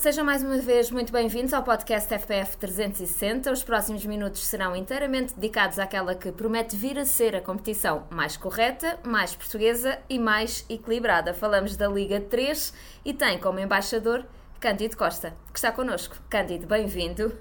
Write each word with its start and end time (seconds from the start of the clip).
Sejam 0.00 0.24
mais 0.24 0.42
uma 0.42 0.56
vez 0.56 0.90
muito 0.90 1.12
bem-vindos 1.12 1.52
ao 1.52 1.62
podcast 1.62 2.08
FPF 2.08 2.56
360. 2.56 3.52
Os 3.52 3.62
próximos 3.62 4.06
minutos 4.06 4.46
serão 4.46 4.74
inteiramente 4.74 5.34
dedicados 5.34 5.78
àquela 5.78 6.14
que 6.14 6.32
promete 6.32 6.74
vir 6.74 6.98
a 6.98 7.04
ser 7.04 7.36
a 7.36 7.40
competição 7.42 8.04
mais 8.08 8.34
correta, 8.34 8.98
mais 9.04 9.34
portuguesa 9.34 9.98
e 10.08 10.18
mais 10.18 10.64
equilibrada. 10.70 11.34
Falamos 11.34 11.76
da 11.76 11.86
Liga 11.86 12.18
3 12.18 12.72
e 13.04 13.12
tem 13.12 13.38
como 13.38 13.60
embaixador 13.60 14.24
Cândido 14.58 14.96
Costa, 14.96 15.36
que 15.52 15.58
está 15.58 15.70
connosco. 15.70 16.16
Cândido, 16.30 16.66
bem-vindo. 16.66 17.36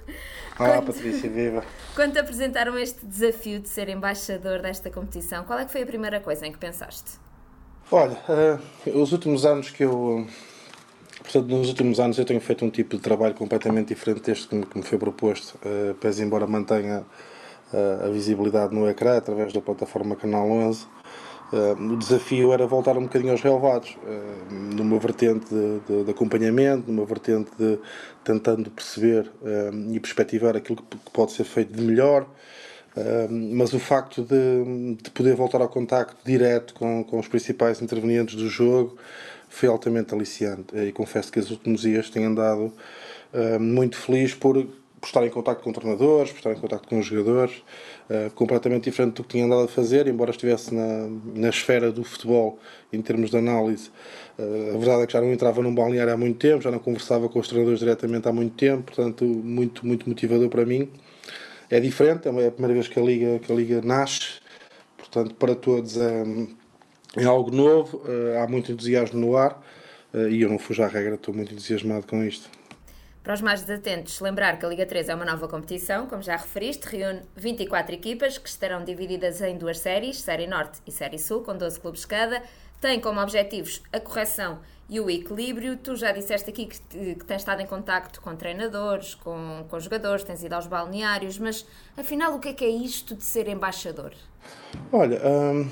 Olá, 0.59 0.81
quando, 0.81 0.87
Patrícia, 0.87 1.29
viva. 1.29 1.63
Quando 1.95 2.11
te 2.11 2.19
apresentaram 2.19 2.77
este 2.77 3.05
desafio 3.05 3.61
de 3.61 3.69
ser 3.69 3.87
embaixador 3.87 4.61
desta 4.61 4.89
competição, 4.91 5.45
qual 5.45 5.59
é 5.59 5.63
que 5.63 5.71
foi 5.71 5.83
a 5.83 5.87
primeira 5.87 6.19
coisa 6.19 6.45
em 6.45 6.51
que 6.51 6.57
pensaste? 6.57 7.11
Olha, 7.89 8.17
uh, 8.27 8.99
os 9.01 9.13
últimos 9.13 9.45
anos 9.45 9.69
que 9.69 9.85
eu 9.85 10.27
Portanto, 11.31 11.47
nos 11.55 11.69
últimos 11.69 11.99
anos 11.99 12.17
eu 12.17 12.25
tenho 12.25 12.41
feito 12.41 12.65
um 12.65 12.71
tipo 12.71 12.95
de 12.95 13.03
trabalho 13.03 13.35
completamente 13.35 13.89
diferente 13.89 14.21
deste 14.23 14.47
que 14.47 14.55
me, 14.55 14.65
que 14.65 14.75
me 14.79 14.83
foi 14.83 14.97
proposto, 14.97 15.59
uh, 15.63 15.93
pese 15.93 16.23
embora 16.23 16.47
mantenha 16.47 17.05
uh, 17.71 18.05
a 18.05 18.09
visibilidade 18.09 18.73
no 18.73 18.89
ecrã 18.89 19.15
através 19.15 19.53
da 19.53 19.61
plataforma 19.61 20.15
Canal 20.15 20.49
11. 20.49 20.87
Uh, 21.53 21.93
o 21.93 21.97
desafio 21.97 22.51
era 22.51 22.65
voltar 22.65 22.97
um 22.97 23.03
bocadinho 23.03 23.31
aos 23.31 23.43
relevados, 23.43 23.95
uh, 24.01 24.53
numa 24.75 24.97
vertente 24.97 25.53
de, 25.53 25.79
de, 25.81 26.03
de, 26.05 26.09
acompanhamento, 26.09 26.91
numa 26.91 27.05
vertente 27.05 27.51
de 27.59 27.77
tentando 28.23 28.71
perceber 28.71 29.31
e 29.91 29.99
perspectivar 29.99 30.57
aquilo 30.57 30.77
que, 30.77 30.97
que, 30.97 31.11
pode 31.11 31.31
ser 31.33 31.43
feito 31.43 31.71
de 31.71 31.81
melhor, 31.83 32.27
mas 33.29 33.71
o 33.73 33.79
facto 33.79 34.23
de, 34.23 34.95
de, 35.01 35.09
poder 35.11 35.35
voltar 35.35 35.61
ao 35.61 35.69
contacto 35.69 36.17
direto 36.25 36.73
com, 36.73 37.03
com 37.03 37.19
os 37.19 37.27
principais 37.27 37.81
intervenientes 37.81 38.35
do 38.35 38.49
jogo, 38.49 38.97
foi 39.49 39.67
altamente 39.67 40.13
aliciante 40.13 40.75
e 40.77 40.91
confesso 40.91 41.31
que 41.31 41.39
os 41.39 41.49
últimos 41.49 41.81
dias 41.81 42.09
tenho 42.09 42.29
andado 42.29 42.71
uh, 43.33 43.59
muito 43.59 43.97
feliz 43.97 44.33
por, 44.33 44.55
por 45.01 45.07
estar 45.07 45.25
em 45.25 45.29
contato 45.29 45.61
com 45.63 45.73
treinadores, 45.73 46.31
por 46.31 46.37
estar 46.37 46.51
em 46.51 46.55
contato 46.55 46.87
com 46.87 46.99
os 46.99 47.05
jogadores, 47.05 47.63
uh, 48.09 48.31
completamente 48.35 48.83
diferente 48.83 49.15
do 49.15 49.23
que 49.23 49.29
tinha 49.29 49.45
andado 49.45 49.63
a 49.63 49.67
fazer, 49.67 50.07
embora 50.07 50.29
estivesse 50.31 50.73
na, 50.73 51.09
na 51.35 51.49
esfera 51.49 51.91
do 51.91 52.03
futebol 52.03 52.59
em 52.93 53.01
termos 53.01 53.31
de 53.31 53.37
análise. 53.37 53.89
Uh, 54.37 54.75
a 54.75 54.77
verdade 54.77 55.03
é 55.03 55.07
que 55.07 55.13
já 55.13 55.19
não 55.19 55.33
entrava 55.33 55.61
num 55.63 55.73
balneário 55.73 56.13
há 56.13 56.17
muito 56.17 56.37
tempo, 56.37 56.61
já 56.61 56.69
não 56.69 56.79
conversava 56.79 57.27
com 57.27 57.39
os 57.39 57.47
treinadores 57.47 57.79
diretamente 57.79 58.27
há 58.27 58.31
muito 58.31 58.55
tempo, 58.55 58.83
portanto, 58.83 59.25
muito, 59.25 59.85
muito 59.85 60.07
motivador 60.07 60.47
para 60.47 60.65
mim. 60.65 60.89
É 61.71 61.79
diferente, 61.79 62.27
é 62.27 62.47
a 62.47 62.51
primeira 62.51 62.73
vez 62.73 62.87
que 62.87 62.99
a 62.99 63.03
Liga, 63.03 63.39
que 63.39 63.51
a 63.51 63.55
Liga 63.55 63.81
nasce, 63.81 64.39
portanto, 64.97 65.33
para 65.35 65.55
todos 65.55 65.97
é 65.97 66.23
é 67.17 67.25
algo 67.25 67.51
novo, 67.51 68.01
eh, 68.07 68.39
há 68.39 68.47
muito 68.47 68.71
entusiasmo 68.71 69.19
no 69.19 69.35
ar 69.35 69.61
eh, 70.13 70.29
e 70.29 70.41
eu 70.41 70.49
não 70.49 70.59
fujo 70.59 70.83
à 70.83 70.87
regra, 70.87 71.15
estou 71.15 71.33
muito 71.33 71.53
entusiasmado 71.53 72.05
com 72.05 72.23
isto. 72.23 72.49
Para 73.23 73.33
os 73.33 73.41
mais 73.41 73.61
desatentos, 73.61 74.19
lembrar 74.21 74.57
que 74.57 74.65
a 74.65 74.69
Liga 74.69 74.85
3 74.85 75.09
é 75.09 75.15
uma 75.15 75.25
nova 75.25 75.47
competição, 75.47 76.07
como 76.07 76.21
já 76.21 76.35
referiste, 76.35 76.87
reúne 76.87 77.21
24 77.35 77.93
equipas 77.93 78.37
que 78.37 78.47
estarão 78.47 78.83
divididas 78.83 79.41
em 79.41 79.57
duas 79.57 79.79
séries, 79.79 80.21
Série 80.21 80.47
Norte 80.47 80.79
e 80.87 80.91
Série 80.91 81.19
Sul, 81.19 81.41
com 81.43 81.55
12 81.55 81.79
clubes 81.79 82.05
cada. 82.05 82.41
Tem 82.79 82.99
como 82.99 83.19
objetivos 83.19 83.83
a 83.91 83.99
correção 83.99 84.59
e 84.89 84.99
o 84.99 85.09
equilíbrio. 85.09 85.77
Tu 85.77 85.95
já 85.95 86.11
disseste 86.11 86.49
aqui 86.49 86.65
que, 86.65 86.79
que 87.15 87.25
tens 87.25 87.37
estado 87.37 87.61
em 87.61 87.67
contacto 87.67 88.19
com 88.21 88.35
treinadores, 88.35 89.15
com, 89.15 89.65
com 89.69 89.79
jogadores, 89.79 90.23
tens 90.23 90.43
ido 90.43 90.55
aos 90.55 90.67
balneários, 90.67 91.37
mas 91.37 91.65
afinal 91.95 92.35
o 92.35 92.39
que 92.39 92.49
é 92.49 92.53
que 92.53 92.65
é 92.65 92.69
isto 92.69 93.15
de 93.15 93.23
ser 93.23 93.47
embaixador? 93.47 94.13
Olha, 94.91 95.21
hum, 95.23 95.67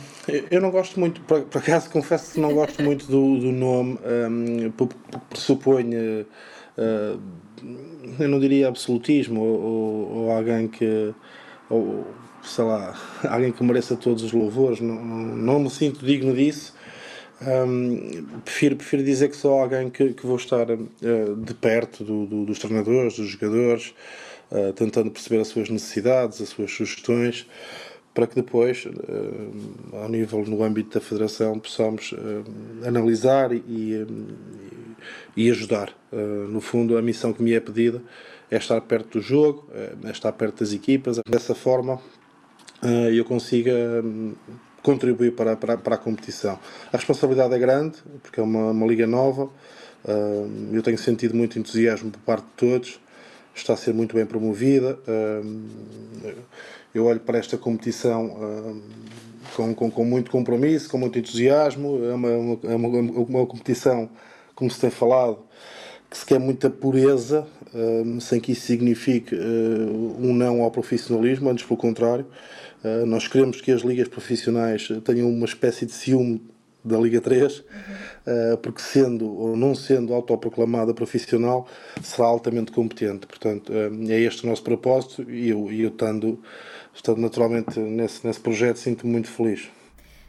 eu 0.52 0.62
não 0.62 0.70
gosto 0.70 1.00
muito, 1.00 1.20
por, 1.22 1.42
por, 1.44 1.58
acaso 1.60 1.90
confesso 1.92 2.34
que 2.34 2.40
não 2.40 2.54
gosto 2.54 2.84
muito 2.84 3.08
do, 3.08 3.40
do 3.40 3.52
nome, 3.52 3.98
hum, 4.30 4.72
pressupõe, 5.30 5.96
uh, 5.96 7.20
eu 8.20 8.30
não 8.30 8.40
diria 8.40 8.68
absolutismo, 8.68 9.42
ou, 9.42 10.18
ou, 10.18 10.32
alguém 10.32 10.68
que, 10.68 11.14
ou, 11.70 12.06
sei 12.44 12.66
lá, 12.66 12.94
alguém 13.28 13.52
que 13.52 13.64
mereça 13.64 13.96
todos 13.96 14.22
os 14.24 14.32
louvores, 14.32 14.80
não, 14.80 14.96
não 14.96 15.60
me 15.60 15.70
sinto 15.70 16.06
digno 16.06 16.36
disso. 16.36 16.77
Um, 17.40 18.40
prefiro, 18.44 18.76
prefiro 18.76 19.04
dizer 19.04 19.30
que 19.30 19.36
sou 19.36 19.60
alguém 19.60 19.92
que, 19.92 20.14
que 20.14 20.26
vou 20.26 20.38
estar 20.38 20.70
uh, 20.72 21.36
de 21.36 21.54
perto 21.54 22.04
do, 22.04 22.26
do, 22.26 22.46
dos 22.46 22.58
treinadores, 22.58 23.18
dos 23.18 23.28
jogadores, 23.28 23.94
uh, 24.52 24.74
tentando 24.74 25.12
perceber 25.12 25.40
as 25.42 25.48
suas 25.48 25.70
necessidades, 25.70 26.42
as 26.42 26.50
suas 26.50 26.72
sugestões 26.72 27.48
para 28.14 28.26
que 28.26 28.34
depois, 28.34 28.86
uh, 28.86 29.96
ao 29.96 30.10
nível 30.10 30.44
no 30.46 30.64
âmbito 30.64 30.98
da 30.98 31.06
Federação, 31.06 31.60
possamos 31.60 32.16
analisar 32.84 33.54
e, 33.54 34.08
e 35.36 35.52
ajudar. 35.52 35.94
No 36.50 36.60
fundo, 36.60 36.98
a 36.98 37.02
missão 37.02 37.32
que 37.32 37.44
me 37.44 37.54
é 37.54 37.60
pedida 37.60 38.02
é 38.50 38.58
estar 38.58 38.82
perto 38.82 39.20
do 39.20 39.22
jogo, 39.22 39.70
é 40.04 40.10
estar 40.10 40.32
perto 40.32 40.62
das 40.62 40.74
equipas, 40.74 41.20
dessa 41.30 41.54
forma 41.54 42.02
eu 43.14 43.24
consiga 43.24 44.04
contribuir 44.92 45.32
para, 45.32 45.56
para, 45.56 45.78
para, 45.78 45.96
a 45.96 45.98
competição. 45.98 46.58
A 46.92 46.98
responsabilidade 46.98 47.54
é 47.54 47.60
grande, 47.60 47.98
porque 48.24 48.40
é 48.40 48.44
uma, 48.44 48.72
uma 48.72 48.88
liga 48.88 49.06
nova, 49.06 49.50
eu 50.72 50.82
tenho 50.82 50.98
sentido 50.98 51.36
muito 51.36 51.60
entusiasmo 51.60 52.10
por 52.12 52.20
parte 52.20 52.46
de 52.46 52.52
todos, 52.56 53.00
está 53.54 53.74
a 53.74 53.78
ser 53.78 53.94
muito 53.94 54.16
bem 54.16 54.26
promovida 54.26 54.98
eu 56.98 57.06
olho 57.06 57.20
para 57.20 57.38
esta 57.38 57.58
competição 57.58 58.82
com, 59.56 59.74
com, 59.74 59.92
com, 59.92 60.06
muito 60.06 60.32
compromisso, 60.32 60.90
com 60.90 60.98
muito 60.98 61.18
entusiasmo. 61.20 62.04
É 62.04 62.14
uma, 62.14 62.30
é 62.30 62.76
uma, 62.76 62.88
uma, 62.88 63.46
competição, 63.46 64.10
como 64.56 64.70
se 64.70 64.80
tem 64.80 64.90
falado, 64.90 65.40
que 66.10 66.18
se 66.18 66.26
quer 66.26 66.40
muita 66.40 66.70
pureza, 66.70 67.48
sem 68.20 68.40
que 68.40 68.54
isso 68.54 68.62
signifique 68.62 69.36
uh, 69.36 70.18
um 70.20 70.34
não 70.34 70.64
ao 70.64 70.72
profissionalismo, 70.72 71.50
antes 71.50 71.66
pelo 71.66 71.78
contrário. 71.78 72.26
Nós 73.06 73.28
queremos 73.28 73.62
que 73.62 73.72
as 73.72 73.82
ligas 73.82 74.08
profissionais 74.08 74.88
tenham 75.04 75.30
uma 75.30 75.46
espécie 75.46 75.86
de 75.86 75.92
ciúme 75.92 76.42
da 76.84 76.98
Liga 76.98 77.20
3, 77.20 77.60
uhum. 77.60 77.66
porque 78.62 78.82
sendo 78.82 79.28
ou 79.28 79.58
não 79.58 79.76
sendo 79.76 80.14
autoproclamada 80.14 80.94
profissional, 80.94 81.68
será 82.02 82.28
altamente 82.28 82.72
competente. 82.72 83.28
Portanto, 83.28 83.74
é 83.74 84.20
este 84.22 84.46
o 84.46 84.50
nosso 84.50 84.64
propósito 84.64 85.30
e 85.30 85.50
eu, 85.50 85.70
eu 85.72 85.90
estando 85.90 86.40
Portanto, 86.98 87.20
naturalmente, 87.20 87.80
nesse, 87.80 88.26
nesse 88.26 88.40
projeto 88.40 88.78
sinto-me 88.78 89.12
muito 89.12 89.30
feliz. 89.30 89.70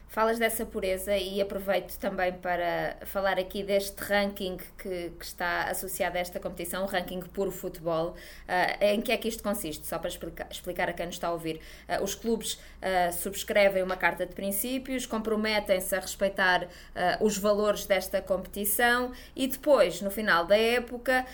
Falas 0.09 0.39
dessa 0.39 0.65
pureza 0.65 1.15
e 1.15 1.39
aproveito 1.39 1.95
também 1.99 2.33
para 2.33 2.97
falar 3.05 3.37
aqui 3.37 3.61
deste 3.61 3.95
ranking 4.01 4.57
que, 4.75 5.11
que 5.11 5.23
está 5.23 5.65
associado 5.65 6.17
a 6.17 6.19
esta 6.19 6.39
competição, 6.39 6.83
o 6.83 6.87
ranking 6.87 7.19
puro 7.19 7.51
futebol. 7.51 8.15
Uh, 8.47 8.83
em 8.83 9.01
que 9.01 9.11
é 9.11 9.17
que 9.17 9.27
isto 9.27 9.43
consiste? 9.43 9.85
Só 9.85 9.99
para 9.99 10.09
explicar, 10.09 10.47
explicar 10.49 10.89
a 10.89 10.93
quem 10.93 11.05
nos 11.05 11.13
está 11.13 11.27
a 11.27 11.31
ouvir. 11.31 11.61
Uh, 11.87 12.03
os 12.03 12.15
clubes 12.15 12.53
uh, 12.53 13.13
subscrevem 13.13 13.83
uma 13.83 13.95
carta 13.95 14.25
de 14.25 14.33
princípios, 14.33 15.05
comprometem-se 15.05 15.95
a 15.95 15.99
respeitar 15.99 16.67
os 17.21 17.37
valores 17.37 17.85
desta 17.85 18.19
competição 18.19 19.11
e 19.35 19.47
depois, 19.47 20.01
no 20.01 20.09
final 20.09 20.45
da 20.45 20.57
época, 20.57 21.25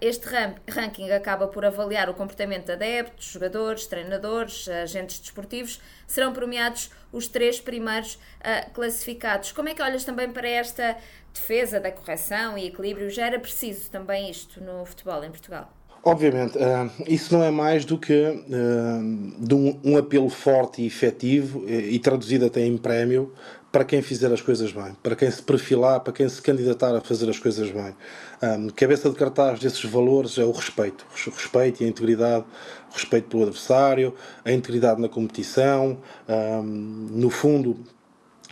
este 0.00 0.26
ranking 0.68 1.10
acaba 1.10 1.48
por 1.48 1.64
avaliar 1.64 2.08
o 2.08 2.14
comportamento 2.14 2.66
de 2.66 2.72
adeptos, 2.72 3.26
jogadores, 3.26 3.86
treinadores, 3.86 4.68
agentes 4.68 5.18
desportivos. 5.18 5.80
Serão 6.06 6.32
premiados 6.32 6.90
os 7.12 7.28
três 7.28 7.60
primeiros 7.60 8.14
uh, 8.14 8.70
classificados. 8.72 9.52
Como 9.52 9.68
é 9.68 9.74
que 9.74 9.82
olhas 9.82 10.04
também 10.04 10.30
para 10.30 10.48
esta 10.48 10.96
defesa 11.32 11.78
da 11.78 11.92
correção 11.92 12.56
e 12.56 12.66
equilíbrio? 12.66 13.10
Já 13.10 13.26
era 13.26 13.38
preciso 13.38 13.90
também 13.90 14.30
isto 14.30 14.62
no 14.62 14.84
futebol 14.84 15.22
em 15.22 15.30
Portugal? 15.30 15.72
Obviamente, 16.04 16.58
uh, 16.58 16.90
isso 17.06 17.32
não 17.32 17.44
é 17.44 17.50
mais 17.50 17.84
do 17.84 17.96
que 17.96 18.12
uh, 18.12 19.36
de 19.38 19.54
um, 19.54 19.80
um, 19.84 19.96
apelo 19.96 20.28
forte 20.28 20.82
e 20.82 20.86
efetivo 20.86 21.64
e, 21.68 21.94
e 21.94 21.98
traduzido 22.00 22.46
até 22.46 22.60
em 22.60 22.76
prémio 22.76 23.32
para 23.72 23.84
quem 23.84 24.02
fizer 24.02 24.30
as 24.30 24.42
coisas 24.42 24.70
bem, 24.70 24.94
para 25.02 25.16
quem 25.16 25.30
se 25.30 25.42
perfilar, 25.42 26.00
para 26.00 26.12
quem 26.12 26.28
se 26.28 26.42
candidatar 26.42 26.94
a 26.94 27.00
fazer 27.00 27.30
as 27.30 27.38
coisas 27.38 27.70
bem. 27.70 27.94
Um, 28.42 28.68
cabeça 28.68 29.08
de 29.08 29.16
cartaz 29.16 29.58
desses 29.58 29.82
valores 29.84 30.36
é 30.36 30.44
o 30.44 30.50
respeito, 30.50 31.06
o 31.10 31.30
respeito 31.30 31.82
e 31.82 31.86
a 31.86 31.88
integridade, 31.88 32.44
respeito 32.92 33.28
pelo 33.28 33.42
adversário, 33.44 34.14
a 34.44 34.52
integridade 34.52 35.00
na 35.00 35.08
competição, 35.08 35.98
um, 36.28 36.62
no 36.62 37.30
fundo, 37.30 37.78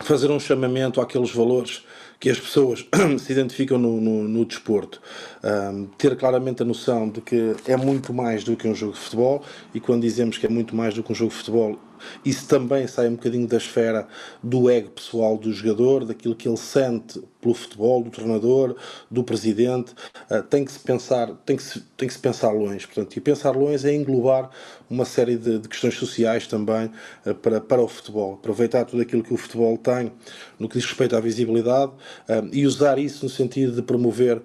fazer 0.01 0.31
um 0.31 0.41
chamamento 0.41 1.01
àqueles 1.01 1.31
valores 1.31 1.85
que 2.19 2.29
as 2.29 2.39
pessoas 2.39 2.87
se 3.19 3.33
identificam 3.33 3.79
no, 3.79 4.01
no, 4.01 4.29
no 4.29 4.45
desporto. 4.45 5.01
Um, 5.43 5.87
ter 5.87 6.17
claramente 6.17 6.63
a 6.63 6.65
noção 6.67 7.09
de 7.09 7.21
que 7.21 7.55
é 7.67 7.77
muito 7.77 8.13
mais 8.13 8.45
do 8.45 8.55
que 8.57 8.69
um 8.69 8.75
jogo 8.75 8.93
de 8.93 8.99
futebol, 8.99 9.43
e 9.75 9.81
quando 9.81 10.03
dizemos 10.03 10.37
que 10.37 10.47
é 10.47 10.49
muito 10.49 10.77
mais 10.77 10.95
do 10.95 11.03
que 11.03 11.11
um 11.11 11.15
jogo 11.15 11.31
de 11.31 11.39
futebol, 11.39 11.79
isso 12.25 12.47
também 12.47 12.87
sai 12.87 13.09
um 13.09 13.15
bocadinho 13.15 13.47
da 13.47 13.57
esfera 13.57 14.07
do 14.43 14.71
ego 14.71 14.91
pessoal 14.91 15.37
do 15.37 15.53
jogador, 15.53 16.05
daquilo 16.05 16.35
que 16.35 16.49
ele 16.49 16.57
sente 16.57 17.23
pelo 17.41 17.55
futebol, 17.55 18.03
do 18.03 18.11
treinador, 18.11 18.77
do 19.11 19.25
presidente. 19.25 19.93
Uh, 20.31 20.43
tem 20.43 20.65
que 20.65 20.73
se 20.73 20.79
pensar, 20.79 21.29
tem 21.47 21.57
que 21.57 21.63
se, 21.63 21.81
tem 21.97 22.07
que 22.07 22.15
se 22.15 22.21
pensar 22.21 22.51
longe. 22.51 22.87
Portanto, 22.87 23.17
e 23.17 23.21
pensar 23.21 23.53
longe 23.53 23.89
é 23.89 23.95
englobar 23.95 24.51
uma 24.89 25.05
série 25.05 25.37
de, 25.37 25.59
de 25.59 25.69
questões 25.69 25.95
sociais 25.95 26.47
também 26.47 26.91
uh, 27.27 27.35
para, 27.35 27.61
para 27.61 27.83
o 27.83 27.89
futebol. 27.89 28.35
Aproveitar 28.35 28.85
tudo 28.85 29.03
aquilo 29.03 29.23
que 29.23 29.33
o 29.33 29.37
futebol 29.37 29.77
tem 29.79 30.13
no 30.59 30.69
que 30.69 30.79
diz 30.79 30.87
respeito 30.87 31.17
à 31.17 31.21
visibilidade 31.21 31.93
uh, 31.93 32.49
e 32.53 32.67
usar 32.67 32.99
isso 32.99 33.25
no 33.25 33.31
sentido 33.31 33.73
de 33.73 33.83
promover 33.83 34.43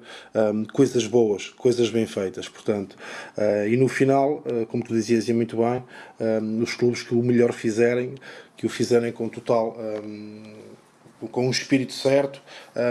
coisas 0.73 1.05
boas, 1.07 1.49
coisas 1.49 1.89
bem 1.89 2.05
feitas. 2.05 2.47
Portanto, 2.47 2.95
e 3.69 3.75
no 3.77 3.87
final, 3.87 4.43
como 4.69 4.83
tu 4.83 4.93
dizias 4.93 5.27
e 5.27 5.33
muito 5.33 5.57
bem, 5.57 5.83
os 6.61 6.73
clubes 6.73 7.03
que 7.03 7.13
o 7.13 7.23
melhor 7.23 7.51
fizerem, 7.53 8.15
que 8.55 8.65
o 8.65 8.69
fizerem 8.69 9.11
com 9.11 9.27
total 9.29 9.77
com 11.27 11.47
o 11.47 11.51
espírito 11.51 11.93
certo, 11.93 12.41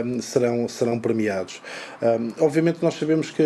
um, 0.04 0.20
serão, 0.20 0.68
serão 0.68 0.98
premiados. 0.98 1.60
Um, 2.02 2.44
obviamente, 2.44 2.78
nós 2.82 2.94
sabemos 2.94 3.30
que, 3.30 3.42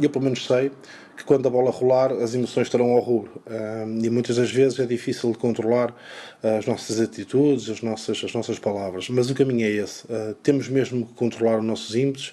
eu 0.00 0.10
pelo 0.10 0.24
menos 0.24 0.46
sei, 0.46 0.70
que 1.16 1.24
quando 1.24 1.46
a 1.46 1.50
bola 1.50 1.70
rolar, 1.70 2.12
as 2.12 2.34
emoções 2.34 2.66
estarão 2.66 2.92
ao 2.92 3.00
rubro. 3.00 3.42
Um, 3.46 3.98
e 4.02 4.08
muitas 4.08 4.36
das 4.36 4.50
vezes 4.50 4.78
é 4.78 4.86
difícil 4.86 5.30
de 5.32 5.38
controlar 5.38 5.94
as 6.42 6.64
nossas 6.64 6.98
atitudes, 6.98 7.68
as 7.68 7.82
nossas, 7.82 8.22
as 8.24 8.32
nossas 8.32 8.58
palavras. 8.58 9.08
Mas 9.10 9.30
o 9.30 9.34
caminho 9.34 9.66
é 9.66 9.70
esse. 9.70 10.04
Uh, 10.06 10.34
temos 10.42 10.68
mesmo 10.68 11.04
que 11.04 11.12
controlar 11.12 11.58
os 11.58 11.64
nossos 11.64 11.94
ímpetos, 11.94 12.32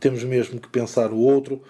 temos 0.00 0.24
mesmo 0.24 0.60
que 0.60 0.68
pensar 0.68 1.12
o 1.12 1.18
outro, 1.18 1.62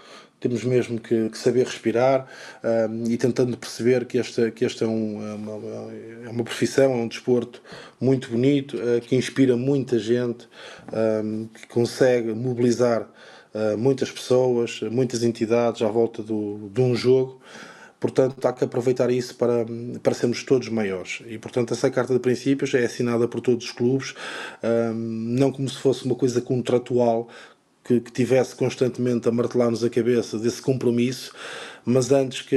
temos 0.45 0.63
mesmo 0.63 1.01
que, 1.01 1.31
que 1.31 1.39
saber 1.39 1.65
respirar 1.65 2.29
um, 2.63 3.11
e 3.11 3.17
tentando 3.17 3.57
perceber 3.57 4.05
que 4.05 4.19
esta, 4.19 4.51
que 4.51 4.63
esta 4.63 4.85
é, 4.85 4.89
um, 4.89 5.27
é, 5.27 5.35
uma, 5.35 5.93
é 6.27 6.29
uma 6.29 6.45
profissão, 6.45 6.93
é 6.93 6.97
um 6.97 7.09
desporto 7.09 7.63
muito 7.99 8.29
bonito, 8.29 8.77
uh, 8.77 9.01
que 9.01 9.17
inspira 9.17 9.57
muita 9.57 9.99
gente, 9.99 10.47
um, 10.93 11.47
que 11.47 11.67
consegue 11.69 12.35
mobilizar 12.35 13.09
uh, 13.55 13.79
muitas 13.79 14.11
pessoas, 14.11 14.83
muitas 14.83 15.23
entidades 15.23 15.81
à 15.81 15.89
volta 15.89 16.23
do, 16.23 16.69
de 16.71 16.81
um 16.83 16.95
jogo. 16.95 17.41
Portanto, 17.99 18.45
há 18.45 18.53
que 18.53 18.65
aproveitar 18.65 19.11
isso 19.11 19.35
para, 19.37 19.65
para 20.03 20.13
sermos 20.13 20.43
todos 20.45 20.69
maiores. 20.69 21.23
E, 21.27 21.39
portanto, 21.39 21.73
essa 21.73 21.91
carta 21.91 22.13
de 22.13 22.21
princípios 22.21 22.75
é 22.75 22.85
assinada 22.85 23.27
por 23.27 23.41
todos 23.41 23.65
os 23.65 23.73
clubes, 23.73 24.15
um, 24.63 24.93
não 24.93 25.51
como 25.51 25.67
se 25.71 25.79
fosse 25.79 26.05
uma 26.05 26.15
coisa 26.15 26.43
contratual, 26.43 27.31
que, 27.85 28.01
que 28.01 28.11
tivesse 28.11 28.57
constantemente 28.57 29.29
a 29.29 29.33
martelar-nos 29.33 29.85
a 29.85 29.91
cabeça 29.91 30.39
desse 30.39 30.63
compromisso, 30.63 31.33
mas 31.85 32.11
antes 32.11 32.41
que, 32.41 32.57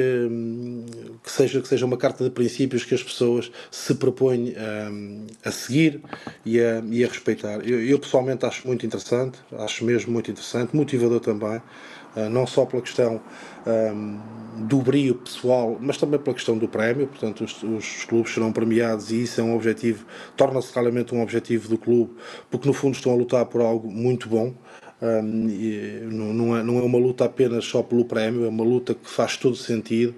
que, 1.21 1.29
seja, 1.29 1.61
que 1.61 1.67
seja 1.67 1.85
uma 1.85 1.97
carta 1.97 2.23
de 2.23 2.29
princípios 2.29 2.85
que 2.85 2.95
as 2.95 3.03
pessoas 3.03 3.51
se 3.69 3.93
propõem 3.95 4.55
um, 4.89 5.27
a 5.43 5.51
seguir 5.51 6.01
e 6.45 6.61
a, 6.61 6.81
e 6.89 7.03
a 7.03 7.07
respeitar. 7.07 7.59
Eu, 7.67 7.83
eu, 7.85 7.99
pessoalmente 7.99 8.45
acho 8.45 8.65
muito 8.65 8.85
interessante, 8.85 9.37
acho 9.59 9.83
mesmo 9.83 10.13
muito 10.13 10.31
interessante, 10.31 10.73
motivador 10.73 11.19
também, 11.19 11.57
uh, 11.57 12.29
não 12.31 12.47
só 12.47 12.65
pela 12.65 12.81
questão 12.81 13.21
um, 13.65 14.65
do 14.65 14.81
brio 14.81 15.15
pessoal, 15.15 15.77
mas 15.79 15.97
também 15.97 16.19
pela 16.21 16.33
questão 16.33 16.57
do 16.57 16.69
prémio, 16.69 17.07
portanto 17.07 17.43
os, 17.43 17.61
os 17.63 18.05
clubes 18.05 18.33
serão 18.33 18.53
premiados 18.53 19.11
e 19.11 19.23
isso 19.23 19.41
é 19.41 19.43
um 19.43 19.53
objetivo, 19.53 20.05
torna-se 20.37 20.71
claramente 20.71 21.13
um 21.13 21.21
objetivo 21.21 21.67
do 21.67 21.77
clube, 21.77 22.13
porque 22.49 22.65
no 22.65 22.73
fundo 22.73 22.95
estão 22.95 23.11
a 23.11 23.15
lutar 23.15 23.45
por 23.45 23.59
algo 23.59 23.91
muito 23.91 24.29
bom, 24.29 24.55
um, 25.01 26.33
não, 26.33 26.57
é, 26.57 26.63
não 26.63 26.79
é 26.79 26.81
uma 26.81 26.97
luta 26.97 27.25
apenas 27.25 27.65
só 27.65 27.83
pelo 27.83 28.05
prémio, 28.05 28.45
é 28.45 28.49
uma 28.49 28.63
luta 28.63 28.93
que 28.93 29.09
faz 29.09 29.37
todo 29.37 29.55
sentido. 29.55 30.15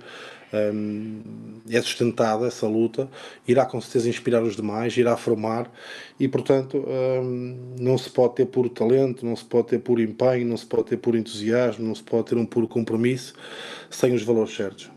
É 1.70 1.80
sustentada 1.80 2.48
essa 2.48 2.66
luta, 2.66 3.08
irá 3.48 3.68
com 3.68 3.80
certeza 3.80 4.10
inspirar 4.10 4.42
os 4.42 4.56
demais, 4.56 4.98
irá 4.98 5.16
formar 5.16 5.72
e, 6.20 6.28
portanto, 6.28 6.84
não 7.80 7.96
se 8.00 8.10
pode 8.10 8.34
ter 8.34 8.48
puro 8.48 8.68
talento, 8.68 9.24
não 9.24 9.36
se 9.36 9.46
pode 9.46 9.68
ter 9.68 9.78
puro 9.78 10.02
empenho, 10.02 10.48
não 10.48 10.58
se 10.58 10.66
pode 10.66 10.86
ter 10.86 10.98
puro 10.98 11.16
entusiasmo, 11.16 11.86
não 11.86 11.94
se 11.94 12.02
pode 12.02 12.30
ter 12.30 12.36
um 12.36 12.48
puro 12.48 12.68
compromisso 12.68 13.36
sem 13.92 14.12
os 14.16 14.24
valores 14.24 14.56
certos. 14.56 14.90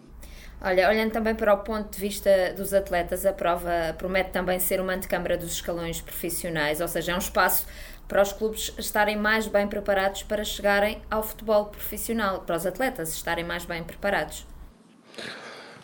Olha, 0.65 0.89
olhando 0.89 1.11
também 1.11 1.35
para 1.35 1.53
o 1.53 1.59
ponto 1.59 1.91
de 1.91 2.01
vista 2.01 2.31
dos 2.57 2.73
atletas, 2.73 3.27
a 3.27 3.33
prova 3.35 3.95
promete 3.99 4.31
também 4.31 4.59
ser 4.59 4.81
uma 4.81 4.95
antecâmara 4.95 5.37
dos 5.37 5.53
escalões 5.53 6.01
profissionais, 6.01 6.81
ou 6.81 6.89
seja, 6.89 7.13
é 7.13 7.15
um 7.15 7.19
espaço 7.19 7.67
para 8.13 8.21
os 8.21 8.31
clubes 8.31 8.75
estarem 8.79 9.17
mais 9.17 9.47
bem 9.47 9.67
preparados 9.67 10.23
para 10.23 10.45
chegarem 10.45 10.99
ao 11.11 11.23
futebol 11.23 11.65
profissional, 11.65 12.41
para 12.41 12.59
os 12.59 12.67
atletas 12.67 13.15
estarem 13.15 13.43
mais 13.43 13.65
bem 13.65 13.83
preparados. 13.83 14.47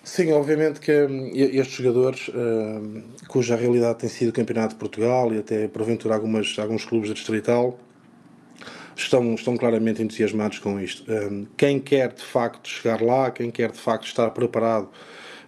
Sim, 0.04 0.32
obviamente 0.32 0.78
que 0.78 0.92
hum, 0.92 1.30
estes 1.32 1.76
jogadores, 1.76 2.28
uh, 2.28 3.02
cuja 3.28 3.56
realidade 3.56 4.00
tem 4.00 4.10
sido 4.10 4.28
o 4.28 4.32
Campeonato 4.32 4.74
de 4.74 4.78
Portugal 4.78 5.32
e 5.32 5.38
até 5.38 5.68
porventura 5.68 6.16
algumas, 6.16 6.54
alguns 6.58 6.84
clubes 6.84 7.08
da 7.08 7.14
Distrital, 7.14 7.78
estão, 8.94 9.34
estão 9.34 9.56
claramente 9.56 10.02
entusiasmados 10.02 10.58
com 10.58 10.78
isto. 10.78 11.10
Um, 11.10 11.46
quem 11.56 11.80
quer 11.80 12.12
de 12.12 12.22
facto 12.22 12.68
chegar 12.68 13.00
lá, 13.00 13.30
quem 13.30 13.50
quer 13.50 13.72
de 13.72 13.78
facto 13.78 14.04
estar 14.04 14.28
preparado, 14.32 14.90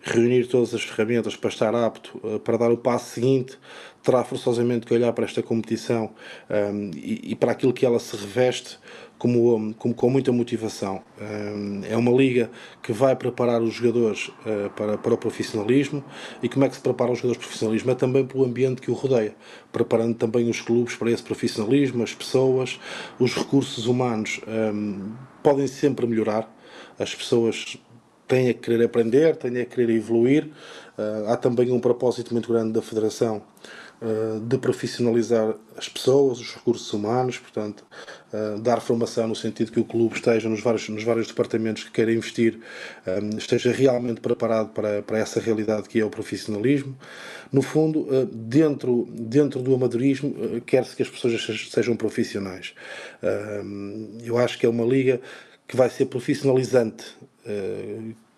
reunir 0.02 0.46
todas 0.46 0.72
as 0.72 0.82
ferramentas 0.82 1.36
para 1.36 1.50
estar 1.50 1.74
apto 1.74 2.18
uh, 2.24 2.40
para 2.40 2.56
dar 2.56 2.70
o 2.70 2.78
passo 2.78 3.10
seguinte, 3.10 3.58
terá 4.02 4.24
forçosamente 4.24 4.86
que 4.86 4.94
olhar 4.94 5.12
para 5.12 5.24
esta 5.24 5.42
competição 5.42 6.10
um, 6.48 6.90
e, 6.94 7.32
e, 7.32 7.34
para 7.34 7.52
aquilo 7.52 7.72
que 7.72 7.84
ela 7.84 7.98
se 7.98 8.16
reveste 8.16 8.78
como, 9.18 9.74
como 9.74 9.94
com 9.94 10.08
muita 10.08 10.32
motivação. 10.32 11.02
Um, 11.20 11.82
é 11.84 11.96
uma 11.96 12.10
liga 12.10 12.50
que 12.82 12.92
vai 12.92 13.14
preparar 13.14 13.60
os 13.60 13.74
jogadores 13.74 14.28
uh, 14.28 14.70
para, 14.74 14.96
para 14.96 15.14
o 15.14 15.18
profissionalismo 15.18 16.02
e 16.42 16.48
como 16.48 16.64
é 16.64 16.68
que 16.68 16.76
se 16.76 16.80
prepara 16.80 17.12
os 17.12 17.18
jogadores 17.18 17.36
para 17.36 17.44
o 17.44 17.48
profissionalismo? 17.48 17.90
É 17.90 17.94
também 17.94 18.24
pelo 18.24 18.44
ambiente 18.44 18.80
que 18.80 18.90
o 18.90 18.94
rodeia, 18.94 19.34
preparando 19.70 20.14
também 20.14 20.48
os 20.48 20.60
clubes 20.62 20.96
para 20.96 21.10
esse 21.10 21.22
profissionalismo, 21.22 22.02
as 22.02 22.14
pessoas, 22.14 22.80
os 23.18 23.34
recursos 23.34 23.86
humanos 23.86 24.40
um, 24.48 25.12
podem 25.42 25.66
sempre 25.66 26.06
melhorar, 26.06 26.50
as 26.98 27.14
pessoas 27.14 27.76
têm 28.26 28.48
a 28.48 28.54
querer 28.54 28.84
aprender, 28.84 29.36
têm 29.36 29.60
a 29.60 29.66
querer 29.66 29.90
evoluir. 29.90 30.48
Uh, 30.96 31.28
há 31.28 31.36
também 31.36 31.70
um 31.72 31.80
propósito 31.80 32.32
muito 32.32 32.50
grande 32.50 32.72
da 32.72 32.80
Federação 32.80 33.42
de 34.46 34.56
profissionalizar 34.56 35.54
as 35.76 35.86
pessoas, 35.86 36.40
os 36.40 36.54
recursos 36.54 36.90
humanos, 36.92 37.38
portanto, 37.38 37.84
uh, 38.32 38.58
dar 38.58 38.80
formação 38.80 39.28
no 39.28 39.36
sentido 39.36 39.70
que 39.70 39.80
o 39.80 39.84
clube 39.84 40.14
esteja 40.14 40.48
nos 40.48 40.62
vários, 40.62 40.88
nos 40.88 41.04
vários 41.04 41.26
departamentos 41.26 41.84
que 41.84 41.90
queira 41.90 42.10
investir, 42.12 42.58
eh, 43.06 43.20
esteja 43.36 43.70
realmente 43.72 44.20
preparado 44.20 44.70
para, 44.70 45.02
para 45.02 45.18
essa 45.18 45.38
realidade 45.38 45.88
que 45.88 46.00
é 46.00 46.04
o 46.04 46.08
profissionalismo. 46.08 46.96
No 47.52 47.62
fundo, 47.62 48.06
dentro, 48.32 49.08
dentro 49.10 49.60
do 49.60 49.74
amadorismo, 49.74 50.34
quer-se 50.64 50.94
que 50.94 51.02
as 51.02 51.08
pessoas 51.08 51.44
sejam 51.70 51.96
profissionais. 51.96 52.74
eu 54.22 54.38
acho 54.38 54.56
que 54.58 54.64
é 54.64 54.68
uma 54.68 54.84
liga 54.84 55.20
que 55.66 55.76
vai 55.76 55.90
ser 55.90 56.06
profissionalizante 56.06 57.04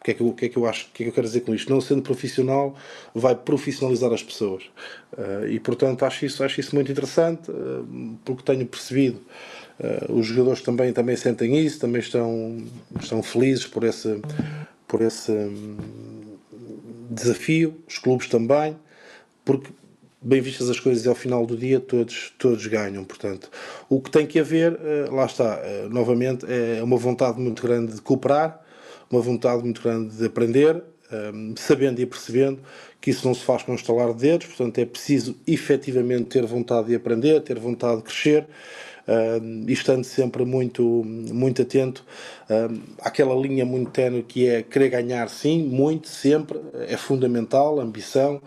o 0.02 0.04
que, 0.04 0.10
é 0.10 0.14
que, 0.14 0.20
eu, 0.20 0.32
que 0.32 0.44
é 0.46 0.48
que 0.48 0.64
acho? 0.66 0.90
Que 0.92 1.02
é 1.02 1.04
que 1.04 1.10
eu 1.10 1.14
quero 1.14 1.26
dizer 1.28 1.42
com 1.42 1.54
isto? 1.54 1.72
Não 1.72 1.80
sendo 1.80 2.02
profissional, 2.02 2.74
vai 3.14 3.36
profissionalizar 3.36 4.12
as 4.12 4.22
pessoas. 4.22 4.64
Uh, 5.12 5.46
e 5.48 5.60
portanto 5.60 6.04
acho 6.04 6.26
isso, 6.26 6.42
acho 6.42 6.58
isso 6.58 6.74
muito 6.74 6.90
interessante, 6.90 7.50
uh, 7.50 8.18
porque 8.24 8.42
tenho 8.42 8.66
percebido. 8.66 9.20
Uh, 9.78 10.12
os 10.12 10.26
jogadores 10.26 10.60
também, 10.60 10.92
também 10.92 11.14
sentem 11.14 11.56
isso, 11.56 11.78
também 11.78 12.00
estão, 12.00 12.58
estão 13.00 13.22
felizes 13.22 13.64
por 13.64 13.84
esse, 13.84 14.20
por 14.88 15.02
esse 15.02 15.30
um, 15.30 15.76
desafio, 17.08 17.76
os 17.88 17.98
clubes 17.98 18.26
também, 18.26 18.76
porque 19.44 19.70
bem 20.20 20.40
vistas 20.40 20.68
as 20.68 20.80
coisas 20.80 21.06
ao 21.06 21.14
final 21.14 21.46
do 21.46 21.56
dia 21.56 21.78
todos, 21.78 22.32
todos 22.38 22.64
ganham, 22.66 23.02
portanto 23.02 23.50
o 23.88 24.00
que 24.00 24.08
tem 24.08 24.24
que 24.24 24.38
haver, 24.38 24.78
lá 25.10 25.26
está, 25.26 25.60
novamente 25.90 26.46
é 26.48 26.80
uma 26.80 26.96
vontade 26.96 27.40
muito 27.40 27.60
grande 27.60 27.94
de 27.94 28.00
cooperar 28.00 28.61
uma 29.12 29.20
vontade 29.20 29.62
muito 29.62 29.82
grande 29.82 30.16
de 30.16 30.24
aprender, 30.24 30.82
um, 31.12 31.54
sabendo 31.56 32.00
e 32.00 32.06
percebendo 32.06 32.58
que 33.00 33.10
isso 33.10 33.26
não 33.26 33.34
se 33.34 33.44
faz 33.44 33.62
com 33.62 33.74
estalar 33.74 34.12
de 34.14 34.20
dedos, 34.20 34.46
portanto 34.46 34.78
é 34.78 34.86
preciso 34.86 35.36
efetivamente 35.46 36.24
ter 36.24 36.46
vontade 36.46 36.88
de 36.88 36.94
aprender, 36.94 37.40
ter 37.42 37.58
vontade 37.58 37.98
de 37.98 38.02
crescer. 38.04 38.46
Um, 39.06 39.64
e 39.66 39.72
estando 39.72 40.04
sempre 40.04 40.44
muito, 40.44 41.02
muito 41.04 41.60
atento 41.60 42.04
um, 42.48 42.80
àquela 43.00 43.34
linha 43.34 43.64
muito 43.66 43.90
ténue 43.90 44.22
que 44.22 44.46
é 44.46 44.62
querer 44.62 44.90
ganhar, 44.90 45.28
sim, 45.28 45.60
muito, 45.64 46.06
sempre, 46.06 46.60
é 46.86 46.96
fundamental, 46.96 47.80
ambição, 47.80 48.40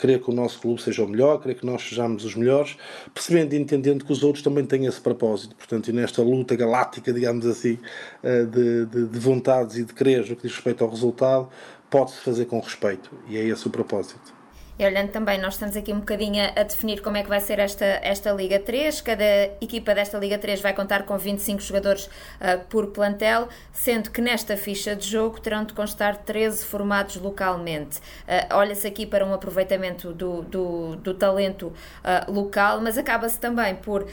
querer 0.00 0.20
que 0.20 0.30
o 0.30 0.34
nosso 0.34 0.58
clube 0.60 0.80
seja 0.80 1.04
o 1.04 1.08
melhor, 1.08 1.40
querer 1.40 1.54
que 1.54 1.66
nós 1.66 1.82
sejamos 1.82 2.24
os 2.24 2.34
melhores, 2.34 2.76
percebendo 3.12 3.54
e 3.54 3.58
entendendo 3.58 4.04
que 4.04 4.12
os 4.12 4.22
outros 4.22 4.42
também 4.42 4.64
têm 4.64 4.86
esse 4.86 5.00
propósito. 5.00 5.54
Portanto, 5.54 5.88
e 5.88 5.92
nesta 5.92 6.22
luta 6.22 6.56
galáctica, 6.56 7.12
digamos 7.12 7.46
assim, 7.46 7.78
eh, 8.22 8.44
de, 8.44 8.86
de, 8.86 9.06
de 9.06 9.18
vontades 9.18 9.76
e 9.76 9.84
de 9.84 9.92
querer 9.92 10.28
no 10.28 10.36
que 10.36 10.42
diz 10.42 10.54
respeito 10.54 10.82
ao 10.82 10.90
resultado, 10.90 11.48
pode-se 11.90 12.18
fazer 12.18 12.46
com 12.46 12.58
respeito. 12.60 13.10
E 13.28 13.36
é 13.36 13.44
esse 13.44 13.66
o 13.66 13.70
propósito. 13.70 14.39
E 14.80 14.86
olhando 14.86 15.10
também, 15.10 15.38
nós 15.38 15.54
estamos 15.56 15.76
aqui 15.76 15.92
um 15.92 15.98
bocadinho 15.98 16.42
a 16.56 16.62
definir 16.62 17.02
como 17.02 17.14
é 17.18 17.22
que 17.22 17.28
vai 17.28 17.38
ser 17.38 17.58
esta, 17.58 17.84
esta 17.84 18.32
Liga 18.32 18.58
3. 18.58 19.02
Cada 19.02 19.24
equipa 19.60 19.94
desta 19.94 20.16
Liga 20.16 20.38
3 20.38 20.58
vai 20.62 20.72
contar 20.72 21.02
com 21.02 21.18
25 21.18 21.60
jogadores 21.60 22.06
uh, 22.06 22.64
por 22.70 22.86
plantel, 22.86 23.50
sendo 23.74 24.10
que 24.10 24.22
nesta 24.22 24.56
ficha 24.56 24.96
de 24.96 25.06
jogo 25.06 25.38
terão 25.38 25.66
de 25.66 25.74
constar 25.74 26.16
13 26.16 26.64
formados 26.64 27.16
localmente. 27.16 27.98
Uh, 27.98 28.54
Olha-se 28.54 28.86
aqui 28.86 29.04
para 29.04 29.22
um 29.22 29.34
aproveitamento 29.34 30.14
do, 30.14 30.40
do, 30.44 30.96
do 30.96 31.12
talento 31.12 31.66
uh, 31.66 32.32
local, 32.32 32.80
mas 32.80 32.96
acaba-se 32.96 33.38
também 33.38 33.74
por 33.74 34.06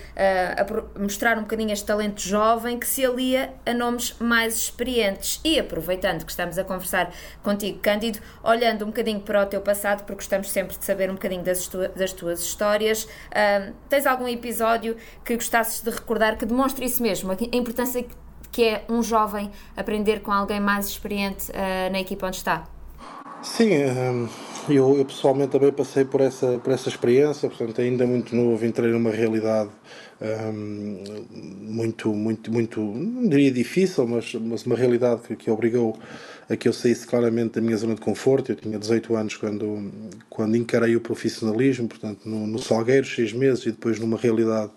mostrar 0.99 1.37
um 1.37 1.43
bocadinho 1.43 1.71
este 1.71 1.85
talento 1.85 2.19
jovem 2.19 2.77
que 2.77 2.87
se 2.87 3.05
alia 3.05 3.53
a 3.65 3.73
nomes 3.73 4.17
mais 4.19 4.57
experientes. 4.57 5.39
E 5.45 5.57
aproveitando 5.57 6.25
que 6.25 6.31
estamos 6.31 6.57
a 6.57 6.65
conversar 6.65 7.09
contigo, 7.41 7.79
Cândido, 7.79 8.19
olhando 8.43 8.83
um 8.83 8.87
bocadinho 8.87 9.21
para 9.21 9.43
o 9.43 9.45
teu 9.45 9.61
passado, 9.61 10.03
porque 10.03 10.23
estamos 10.23 10.56
sempre 10.57 10.75
de 10.75 10.83
saber 10.83 11.09
um 11.11 11.13
bocadinho 11.13 11.43
das, 11.43 11.69
das 11.95 12.11
tuas 12.13 12.39
histórias. 12.41 13.07
Tens 13.87 14.07
algum 14.07 14.27
episódio 14.27 14.97
que 15.23 15.35
gostasses 15.35 15.81
de 15.83 15.91
recordar 15.91 16.35
que 16.35 16.45
demonstre 16.47 16.83
isso 16.85 17.03
mesmo, 17.03 17.31
a 17.31 17.55
importância 17.55 18.03
que 18.51 18.63
é 18.63 18.85
um 18.89 19.03
jovem 19.03 19.51
aprender 19.75 20.21
com 20.21 20.31
alguém 20.31 20.59
mais 20.59 20.87
experiente 20.87 21.51
uh, 21.51 21.91
na 21.91 21.99
equipa 21.99 22.25
onde 22.25 22.37
está? 22.37 22.67
Sim, 23.43 23.69
eu, 24.67 24.97
eu, 24.97 25.05
pessoalmente 25.05 25.51
também 25.51 25.71
passei 25.71 26.03
por 26.03 26.21
essa, 26.21 26.57
por 26.57 26.73
essa 26.73 26.89
experiência, 26.89 27.47
portanto, 27.47 27.79
ainda 27.79 28.07
muito 28.07 28.35
novo, 28.35 28.65
entrei 28.65 28.91
numa 28.91 29.11
realidade 29.11 29.69
um, 30.19 31.03
muito, 31.61 32.09
muito, 32.09 32.51
muito, 32.51 32.81
não 32.81 33.29
diria 33.29 33.51
difícil, 33.51 34.07
mas, 34.07 34.33
mas 34.33 34.65
uma 34.65 34.75
realidade 34.75 35.21
que, 35.21 35.35
que 35.35 35.51
obrigou 35.51 35.95
a 36.49 36.55
que 36.55 36.67
eu 36.67 36.73
saísse 36.73 37.05
claramente 37.05 37.55
da 37.55 37.61
minha 37.61 37.77
zona 37.77 37.95
de 37.95 38.01
conforto. 38.01 38.51
Eu 38.51 38.55
tinha 38.55 38.79
18 38.79 39.15
anos 39.15 39.35
quando, 39.35 39.91
quando 40.29 40.55
encarei 40.55 40.95
o 40.95 41.01
profissionalismo, 41.01 41.87
portanto, 41.87 42.21
no, 42.25 42.47
no 42.47 42.59
Salgueiros, 42.59 43.13
seis 43.13 43.33
meses, 43.33 43.65
e 43.65 43.71
depois 43.71 43.99
numa 43.99 44.17
realidade 44.17 44.71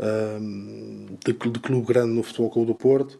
um, 0.00 1.06
de, 1.24 1.32
de, 1.32 1.60
clube 1.60 1.86
grande 1.86 2.12
no 2.12 2.22
Futebol 2.22 2.50
Clube 2.50 2.66
do 2.68 2.74
Porto. 2.74 3.18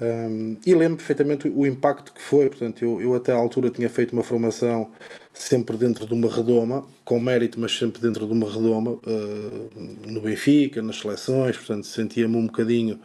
Um, 0.00 0.56
e 0.66 0.74
lembro 0.74 0.96
perfeitamente 0.96 1.48
o 1.48 1.66
impacto 1.66 2.12
que 2.12 2.20
foi. 2.20 2.48
Portanto, 2.48 2.82
eu, 2.82 3.00
eu 3.00 3.14
até 3.14 3.32
à 3.32 3.36
altura 3.36 3.70
tinha 3.70 3.88
feito 3.88 4.12
uma 4.12 4.22
formação 4.22 4.90
sempre 5.32 5.76
dentro 5.76 6.06
de 6.06 6.12
uma 6.12 6.30
redoma, 6.30 6.84
com 7.04 7.18
mérito, 7.18 7.58
mas 7.58 7.76
sempre 7.76 8.00
dentro 8.00 8.26
de 8.26 8.32
uma 8.32 8.50
redoma, 8.50 8.92
uh, 8.92 9.70
no 10.06 10.20
Benfica, 10.20 10.82
nas 10.82 10.98
seleções. 10.98 11.56
Portanto, 11.56 11.86
sentia-me 11.86 12.36
um 12.36 12.46
bocadinho 12.46 13.00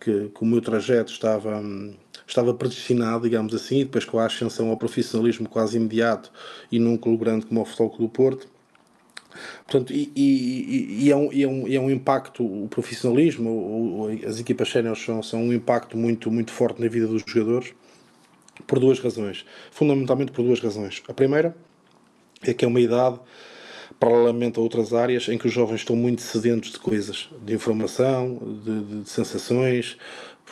que, 0.00 0.28
que 0.28 0.42
o 0.42 0.46
meu 0.46 0.60
trajeto 0.60 1.12
estava. 1.12 1.58
Um, 1.58 1.94
estava 2.26 2.54
predestinado, 2.54 3.24
digamos 3.24 3.54
assim, 3.54 3.80
e 3.80 3.84
depois 3.84 4.04
com 4.04 4.18
a 4.18 4.26
ascensão 4.26 4.68
ao 4.68 4.76
profissionalismo 4.76 5.48
quase 5.48 5.76
imediato 5.76 6.30
e 6.70 6.78
num 6.78 6.96
clube 6.96 7.24
grande 7.24 7.46
como 7.46 7.60
o 7.60 7.64
Futebol 7.64 7.96
do 7.98 8.08
Porto. 8.08 8.48
Portanto, 9.64 9.92
e, 9.92 10.12
e, 10.14 11.04
e, 11.06 11.10
é 11.10 11.16
um, 11.16 11.32
e, 11.32 11.42
é 11.42 11.48
um, 11.48 11.68
e 11.68 11.76
é 11.76 11.80
um 11.80 11.90
impacto, 11.90 12.44
o 12.44 12.68
profissionalismo, 12.68 13.50
o, 13.50 14.02
o, 14.02 14.28
as 14.28 14.38
equipas 14.38 14.68
séniores 14.68 15.02
são, 15.02 15.22
são 15.22 15.42
um 15.42 15.52
impacto 15.52 15.96
muito, 15.96 16.30
muito 16.30 16.52
forte 16.52 16.80
na 16.80 16.88
vida 16.88 17.06
dos 17.06 17.22
jogadores, 17.26 17.72
por 18.66 18.78
duas 18.78 18.98
razões. 19.00 19.44
Fundamentalmente 19.70 20.32
por 20.32 20.42
duas 20.42 20.60
razões. 20.60 21.02
A 21.08 21.14
primeira 21.14 21.56
é 22.42 22.52
que 22.52 22.64
é 22.64 22.68
uma 22.68 22.80
idade, 22.80 23.18
paralelamente 23.98 24.58
a 24.58 24.62
outras 24.62 24.92
áreas, 24.92 25.28
em 25.28 25.38
que 25.38 25.46
os 25.46 25.52
jovens 25.52 25.76
estão 25.76 25.96
muito 25.96 26.22
sedentos 26.22 26.72
de 26.72 26.78
coisas, 26.78 27.28
de 27.44 27.54
informação, 27.54 28.38
de, 28.64 28.80
de, 28.80 29.02
de 29.02 29.08
sensações, 29.08 29.96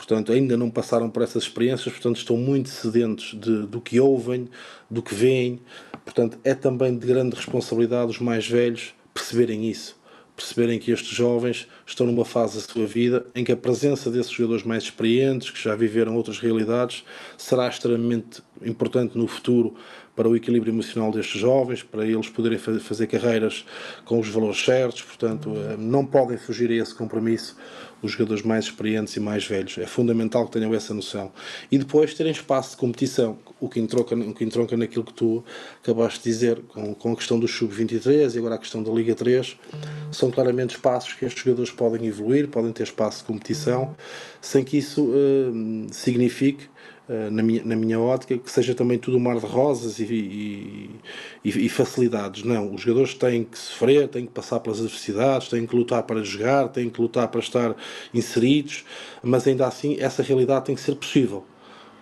portanto, 0.01 0.31
ainda 0.31 0.57
não 0.57 0.71
passaram 0.71 1.11
por 1.11 1.21
essas 1.21 1.43
experiências, 1.43 1.93
portanto, 1.93 2.17
estão 2.17 2.35
muito 2.35 2.69
sedentos 2.69 3.39
de, 3.39 3.67
do 3.67 3.79
que 3.79 3.99
ouvem, 3.99 4.49
do 4.89 4.99
que 4.99 5.13
veem. 5.13 5.59
Portanto, 6.03 6.39
é 6.43 6.55
também 6.55 6.97
de 6.97 7.05
grande 7.05 7.35
responsabilidade 7.35 8.09
os 8.09 8.19
mais 8.19 8.47
velhos 8.47 8.95
perceberem 9.13 9.69
isso. 9.69 9.95
Perceberem 10.35 10.79
que 10.79 10.89
estes 10.89 11.15
jovens 11.15 11.67
estão 11.85 12.07
numa 12.07 12.25
fase 12.25 12.55
da 12.55 12.61
sua 12.61 12.87
vida 12.87 13.27
em 13.35 13.43
que 13.43 13.51
a 13.51 13.55
presença 13.55 14.09
desses 14.09 14.31
jogadores 14.31 14.63
mais 14.63 14.83
experientes, 14.83 15.51
que 15.51 15.61
já 15.61 15.75
viveram 15.75 16.15
outras 16.15 16.39
realidades, 16.39 17.03
será 17.37 17.67
extremamente 17.67 18.41
importante 18.63 19.15
no 19.15 19.27
futuro 19.27 19.75
para 20.15 20.27
o 20.27 20.35
equilíbrio 20.35 20.73
emocional 20.73 21.11
destes 21.11 21.39
jovens, 21.39 21.83
para 21.83 22.05
eles 22.07 22.27
poderem 22.27 22.57
fazer 22.57 23.05
carreiras 23.05 23.65
com 24.03 24.19
os 24.19 24.27
valores 24.27 24.59
certos, 24.63 25.03
portanto, 25.03 25.53
eh, 25.55 25.75
não 25.77 26.05
podem 26.05 26.37
fugir 26.37 26.71
a 26.71 26.75
esse 26.75 26.93
compromisso 26.93 27.55
os 28.01 28.11
jogadores 28.11 28.43
mais 28.43 28.65
experientes 28.65 29.15
e 29.15 29.19
mais 29.19 29.45
velhos. 29.45 29.77
É 29.77 29.85
fundamental 29.85 30.45
que 30.45 30.51
tenham 30.51 30.73
essa 30.73 30.93
noção. 30.93 31.31
E 31.71 31.77
depois 31.77 32.13
terem 32.13 32.31
espaço 32.31 32.71
de 32.71 32.77
competição, 32.77 33.37
o 33.59 33.69
que 33.69 33.79
entronca, 33.79 34.15
o 34.15 34.33
que 34.33 34.43
entronca 34.43 34.75
naquilo 34.75 35.03
que 35.03 35.13
tu 35.13 35.43
acabaste 35.81 36.23
de 36.23 36.29
dizer, 36.29 36.61
com, 36.69 36.93
com 36.93 37.11
a 37.13 37.15
questão 37.15 37.39
do 37.39 37.47
Sub-23 37.47 38.35
e 38.35 38.37
agora 38.37 38.55
a 38.55 38.57
questão 38.57 38.81
da 38.81 38.91
Liga 38.91 39.13
3, 39.13 39.57
são 40.11 40.31
claramente 40.31 40.75
espaços 40.75 41.13
que 41.13 41.25
estes 41.25 41.43
jogadores 41.43 41.71
podem 41.71 42.05
evoluir, 42.07 42.47
podem 42.47 42.71
ter 42.71 42.83
espaço 42.83 43.19
de 43.19 43.25
competição, 43.25 43.95
sem 44.41 44.63
que 44.63 44.77
isso 44.77 45.03
uh, 45.03 45.87
signifique 45.91 46.69
na 47.31 47.43
minha, 47.43 47.63
na 47.63 47.75
minha 47.75 47.99
ótica, 47.99 48.37
que 48.37 48.49
seja 48.49 48.73
também 48.73 48.97
tudo 48.97 49.17
um 49.17 49.19
mar 49.19 49.37
de 49.37 49.45
rosas 49.45 49.99
e, 49.99 50.03
e, 50.03 50.89
e, 51.43 51.69
facilidades. 51.69 52.43
Não, 52.43 52.73
os 52.73 52.81
jogadores 52.81 53.13
têm 53.13 53.43
que 53.43 53.57
sofrer, 53.57 54.07
têm 54.07 54.25
que 54.25 54.31
passar 54.31 54.59
pelas 54.59 54.79
adversidades, 54.79 55.49
têm 55.49 55.65
que 55.65 55.75
lutar 55.75 56.03
para 56.03 56.23
jogar, 56.23 56.69
têm 56.69 56.89
que 56.89 57.01
lutar 57.01 57.27
para 57.27 57.41
estar 57.41 57.75
inseridos, 58.13 58.85
mas 59.21 59.45
ainda 59.45 59.67
assim 59.67 59.97
essa 59.99 60.23
realidade 60.23 60.65
tem 60.65 60.75
que 60.75 60.81
ser 60.81 60.95
possível. 60.95 61.45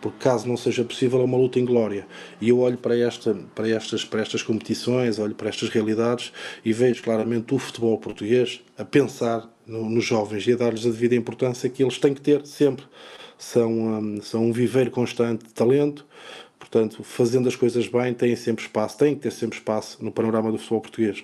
Porque 0.02 0.18
caso 0.20 0.48
não 0.48 0.56
seja 0.56 0.84
possível, 0.84 1.20
é 1.20 1.24
uma 1.26 1.38
luta 1.38 1.60
em 1.60 1.66
glória. 1.66 2.08
E 2.40 2.50
eu 2.50 2.60
olho 2.60 2.78
para, 2.78 2.98
esta, 2.98 3.36
para, 3.54 3.68
estas, 3.68 4.06
para 4.06 4.22
estas 4.22 4.42
competições, 4.42 5.20
olho 5.20 5.36
para 5.36 5.50
estas 5.50 5.70
realidades 5.70 6.32
e 6.64 6.72
vejo 6.72 7.04
claramente 7.04 7.54
o 7.54 7.60
futebol 7.60 7.98
português 7.98 8.62
a 8.78 8.86
pensar 8.86 9.50
no, 9.68 9.90
nos 9.90 10.06
jovens 10.06 10.48
e 10.48 10.54
a 10.54 10.56
dar-lhes 10.56 10.86
a 10.86 10.90
devida 10.90 11.16
importância 11.16 11.70
que 11.70 11.84
eles 11.84 11.98
têm 11.98 12.14
que 12.14 12.22
ter 12.22 12.46
sempre 12.46 12.86
são, 13.40 13.72
um, 13.72 14.22
são 14.22 14.46
um 14.46 14.52
viveiro 14.52 14.92
constante 14.92 15.46
de 15.46 15.54
talento, 15.54 16.06
portanto, 16.60 17.04
fazendo 17.04 17.48
as 17.48 17.56
coisas 17.56 17.88
bem, 17.88 18.14
têm 18.14 18.36
sempre 18.36 18.66
espaço, 18.66 18.98
têm 18.98 19.16
que 19.16 19.22
ter 19.22 19.32
sempre 19.32 19.58
espaço 19.58 20.04
no 20.04 20.12
panorama 20.12 20.52
do 20.52 20.58
futebol 20.58 20.82
português. 20.82 21.24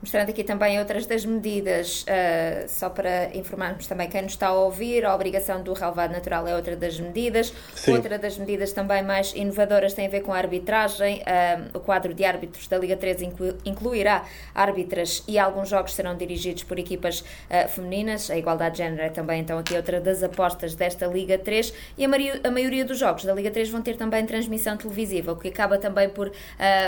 Mostrando 0.00 0.30
aqui 0.30 0.44
também 0.44 0.78
outras 0.78 1.06
das 1.06 1.24
medidas, 1.24 2.02
uh, 2.02 2.68
só 2.68 2.88
para 2.88 3.36
informarmos 3.36 3.88
também 3.88 4.08
quem 4.08 4.22
nos 4.22 4.32
está 4.32 4.46
a 4.46 4.52
ouvir, 4.52 5.04
a 5.04 5.12
obrigação 5.12 5.60
do 5.60 5.72
relevado 5.72 6.12
natural 6.12 6.46
é 6.46 6.54
outra 6.54 6.76
das 6.76 7.00
medidas. 7.00 7.52
Sim. 7.74 7.94
Outra 7.94 8.16
das 8.16 8.38
medidas 8.38 8.72
também 8.72 9.02
mais 9.02 9.34
inovadoras 9.34 9.94
tem 9.94 10.06
a 10.06 10.08
ver 10.08 10.20
com 10.20 10.32
a 10.32 10.38
arbitragem. 10.38 11.18
Uh, 11.18 11.78
o 11.78 11.80
quadro 11.80 12.14
de 12.14 12.24
árbitros 12.24 12.68
da 12.68 12.78
Liga 12.78 12.96
3 12.96 13.22
inclu 13.22 13.58
incluirá 13.64 14.24
árbitras 14.54 15.24
e 15.26 15.36
alguns 15.36 15.68
jogos 15.68 15.94
serão 15.94 16.16
dirigidos 16.16 16.62
por 16.62 16.78
equipas 16.78 17.20
uh, 17.20 17.68
femininas. 17.68 18.30
A 18.30 18.38
igualdade 18.38 18.76
de 18.76 18.84
género 18.84 19.02
é 19.02 19.08
também 19.08 19.40
então 19.40 19.58
aqui 19.58 19.74
outra 19.74 20.00
das 20.00 20.22
apostas 20.22 20.76
desta 20.76 21.06
Liga 21.08 21.36
3 21.38 21.74
e 21.96 22.04
a, 22.04 22.08
a 22.44 22.50
maioria 22.52 22.84
dos 22.84 22.98
jogos 22.98 23.24
da 23.24 23.34
Liga 23.34 23.50
3 23.50 23.68
vão 23.68 23.82
ter 23.82 23.96
também 23.96 24.24
transmissão 24.24 24.76
televisiva, 24.76 25.32
o 25.32 25.36
que 25.36 25.48
acaba 25.48 25.76
também 25.76 26.08
por 26.08 26.30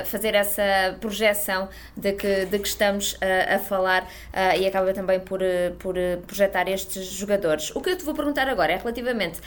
fazer 0.05 0.35
essa 0.35 0.97
projeção 1.00 1.69
de 1.97 2.12
que, 2.12 2.45
de 2.45 2.59
que 2.59 2.69
estamos 2.69 3.00
estamos 3.00 3.12
uh, 3.14 3.54
a 3.54 3.59
falar 3.59 4.02
uh, 4.02 4.59
e 4.59 4.66
acaba 4.66 4.92
também 4.92 5.21
por, 5.21 5.40
uh, 5.42 5.75
por 5.78 5.95
projetar 6.26 6.69
estes 6.69 7.07
jogadores. 7.07 7.75
O 7.75 7.80
que 7.80 7.90
eu 7.90 7.97
te 7.97 8.04
vou 8.04 8.14
perguntar 8.14 8.49
agora 8.49 8.73
é 8.73 8.76
relativamente 8.76 9.40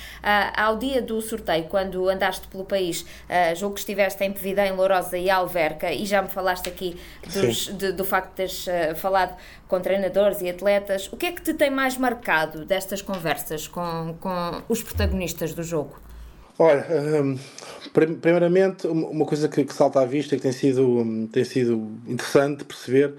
ao 0.56 0.78
dia 0.78 1.02
do 1.02 1.22
sorteio, 1.22 1.66
quando 1.66 2.10
andaste 2.10 2.48
pelo 2.48 2.66
país, 2.66 3.02
uh, 3.02 3.56
julgo 3.56 3.76
que 3.76 3.82
estiveste 3.82 4.24
em 4.24 4.32
Pevidém, 4.32 4.72
Lourosa 4.72 5.18
e 5.18 5.30
Alverca, 5.30 5.92
e 5.92 6.06
já 6.06 6.22
me 6.22 6.28
falaste 6.28 6.68
aqui 6.68 7.00
dos, 7.34 7.68
de, 7.78 7.92
do 7.92 8.04
facto 8.04 8.30
de 8.30 8.36
teres 8.36 8.66
falado 8.96 9.36
com 9.68 9.80
treinadores 9.80 10.42
e 10.42 10.50
atletas. 10.50 11.12
O 11.12 11.18
que 11.18 11.28
é 11.28 11.32
que 11.32 11.42
te 11.42 11.54
tem 11.54 11.70
mais 11.70 11.98
marcado 11.98 12.66
destas 12.66 13.02
conversas 13.02 13.68
com, 13.68 14.16
com 14.20 14.64
os 14.68 14.82
protagonistas 14.82 15.54
do 15.54 15.64
jogo? 15.64 16.00
Olha, 16.64 16.88
um, 17.22 17.38
primeiramente, 18.22 18.88
uma 18.88 19.26
coisa 19.26 19.50
que, 19.50 19.66
que, 19.66 19.74
salta 19.74 20.00
à 20.00 20.06
vista 20.06 20.34
que 20.38 20.42
tem 20.42 20.54
sido, 20.54 20.88
um, 20.88 21.28
tem 21.28 21.44
sido 21.44 21.92
interessante 22.08 22.64
perceber 22.64 23.16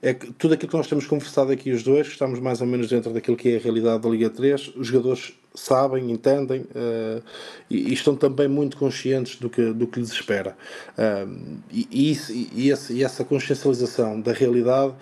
é 0.00 0.14
que 0.14 0.32
tudo 0.34 0.54
aquilo 0.54 0.70
que 0.70 0.76
nós 0.76 0.86
temos 0.86 1.04
conversado 1.04 1.50
aqui 1.50 1.72
os 1.72 1.82
dois, 1.82 2.06
que 2.06 2.12
estamos 2.12 2.38
mais 2.38 2.60
ou 2.60 2.68
menos 2.68 2.88
dentro 2.88 3.12
daquilo 3.12 3.36
que 3.36 3.48
é 3.48 3.56
a 3.56 3.58
realidade 3.58 4.00
da 4.00 4.08
Liga 4.08 4.30
3, 4.30 4.74
os 4.76 4.86
jogadores 4.86 5.32
sabem, 5.52 6.08
entendem 6.08 6.60
uh, 6.60 7.20
e, 7.68 7.88
e, 7.88 7.92
estão 7.92 8.14
também 8.14 8.46
muito 8.46 8.76
conscientes 8.76 9.40
do 9.40 9.50
que, 9.50 9.72
do 9.72 9.88
que 9.88 9.98
lhes 9.98 10.12
espera. 10.12 10.56
Uh, 10.96 11.58
e, 11.72 12.12
isso, 12.12 12.32
e, 12.32 12.70
esse, 12.70 12.92
e, 12.92 13.02
essa 13.02 13.24
consciencialização 13.24 14.20
da 14.20 14.32
realidade 14.32 14.94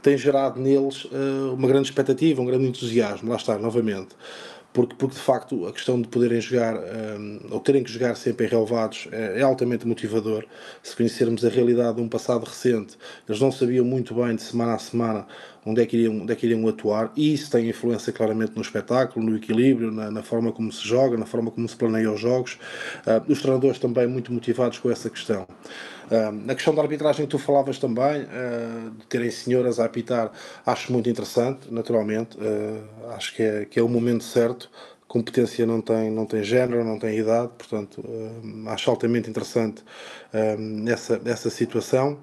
tem 0.00 0.16
gerado 0.16 0.60
neles 0.60 1.04
uh, 1.06 1.52
uma 1.52 1.66
grande 1.66 1.88
expectativa, 1.88 2.40
um 2.40 2.46
grande 2.46 2.66
entusiasmo. 2.66 3.28
Lá 3.28 3.36
está, 3.36 3.58
novamente 3.58 4.14
porque, 4.72 4.94
porque 4.96 5.14
de 5.14 5.20
facto 5.20 5.66
a 5.66 5.72
questão 5.72 6.00
de 6.00 6.08
poderem 6.08 6.40
jogar 6.40 6.74
um, 6.76 7.40
ou 7.50 7.60
terem 7.60 7.82
que 7.82 7.90
jogar 7.90 8.14
sempre 8.16 8.46
em 8.46 8.48
relevados 8.48 9.08
é, 9.10 9.40
é, 9.40 9.42
altamente 9.42 9.86
motivador. 9.86 10.46
Se 10.82 10.94
conhecermos 10.94 11.44
a 11.44 11.48
realidade 11.48 11.96
de 11.96 12.02
um 12.02 12.08
passado 12.08 12.44
recente, 12.44 12.96
eles 13.28 13.40
não 13.40 13.50
sabiam 13.50 13.84
muito 13.84 14.14
bem 14.14 14.36
de 14.36 14.42
semana 14.42 14.74
a 14.74 14.78
semana 14.78 15.26
onde 15.64 15.82
é 15.82 15.86
que 15.86 15.96
iriam, 15.96 16.22
onde 16.22 16.32
é 16.32 16.36
que 16.36 16.46
iriam 16.46 16.66
atuar, 16.68 17.12
e 17.14 17.34
isso 17.34 17.50
tem 17.50 17.68
influência 17.68 18.12
claramente 18.12 18.52
no 18.54 18.62
espetáculo, 18.62 19.26
no 19.26 19.36
equilíbrio, 19.36 19.90
na, 19.90 20.10
na 20.10 20.22
forma 20.22 20.52
como 20.52 20.72
se 20.72 20.86
joga, 20.86 21.18
na 21.18 21.26
forma 21.26 21.50
como 21.50 21.68
se 21.68 21.76
planeia 21.76 22.10
os 22.10 22.20
jogos. 22.20 22.58
Uh, 23.06 23.30
os 23.30 23.40
treinadores 23.40 23.78
também 23.78 24.06
muito 24.06 24.32
motivados 24.32 24.78
com 24.78 24.90
essa 24.90 25.10
questão. 25.10 25.46
Na 26.44 26.54
questão 26.54 26.74
da 26.74 26.82
arbitragem 26.82 27.24
que 27.24 27.30
tu 27.30 27.38
falavas 27.38 27.78
também, 27.78 28.26
de 28.98 29.06
terem 29.06 29.30
senhoras 29.30 29.78
a 29.78 29.84
apitar, 29.84 30.32
acho 30.66 30.92
muito 30.92 31.08
interessante, 31.08 31.72
naturalmente. 31.72 32.36
acho 33.10 33.34
que 33.34 33.42
é, 33.42 33.64
que 33.64 33.78
é 33.78 33.82
o 33.82 33.88
momento 33.88 34.24
certo 34.24 34.70
competência 35.10 35.66
não 35.66 35.80
tem, 35.80 36.08
não 36.08 36.24
tem 36.24 36.44
género, 36.44 36.84
não 36.84 36.96
tem 36.96 37.18
idade, 37.18 37.50
portanto, 37.58 38.00
acho 38.68 38.88
altamente 38.88 39.28
interessante 39.28 39.82
essa, 40.86 41.20
essa 41.24 41.50
situação. 41.50 42.16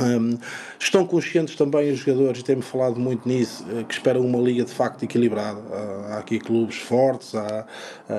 Um, 0.00 0.38
estão 0.78 1.06
conscientes 1.06 1.54
também 1.54 1.92
os 1.92 2.00
jogadores, 2.00 2.40
e 2.40 2.44
têm-me 2.44 2.62
falado 2.62 2.98
muito 2.98 3.28
nisso, 3.28 3.64
que 3.88 3.94
esperam 3.94 4.22
uma 4.22 4.38
liga 4.38 4.64
de 4.64 4.72
facto 4.72 5.04
equilibrada. 5.04 5.60
Há 6.08 6.18
aqui 6.18 6.38
clubes 6.38 6.76
fortes, 6.76 7.34
há, 7.34 7.66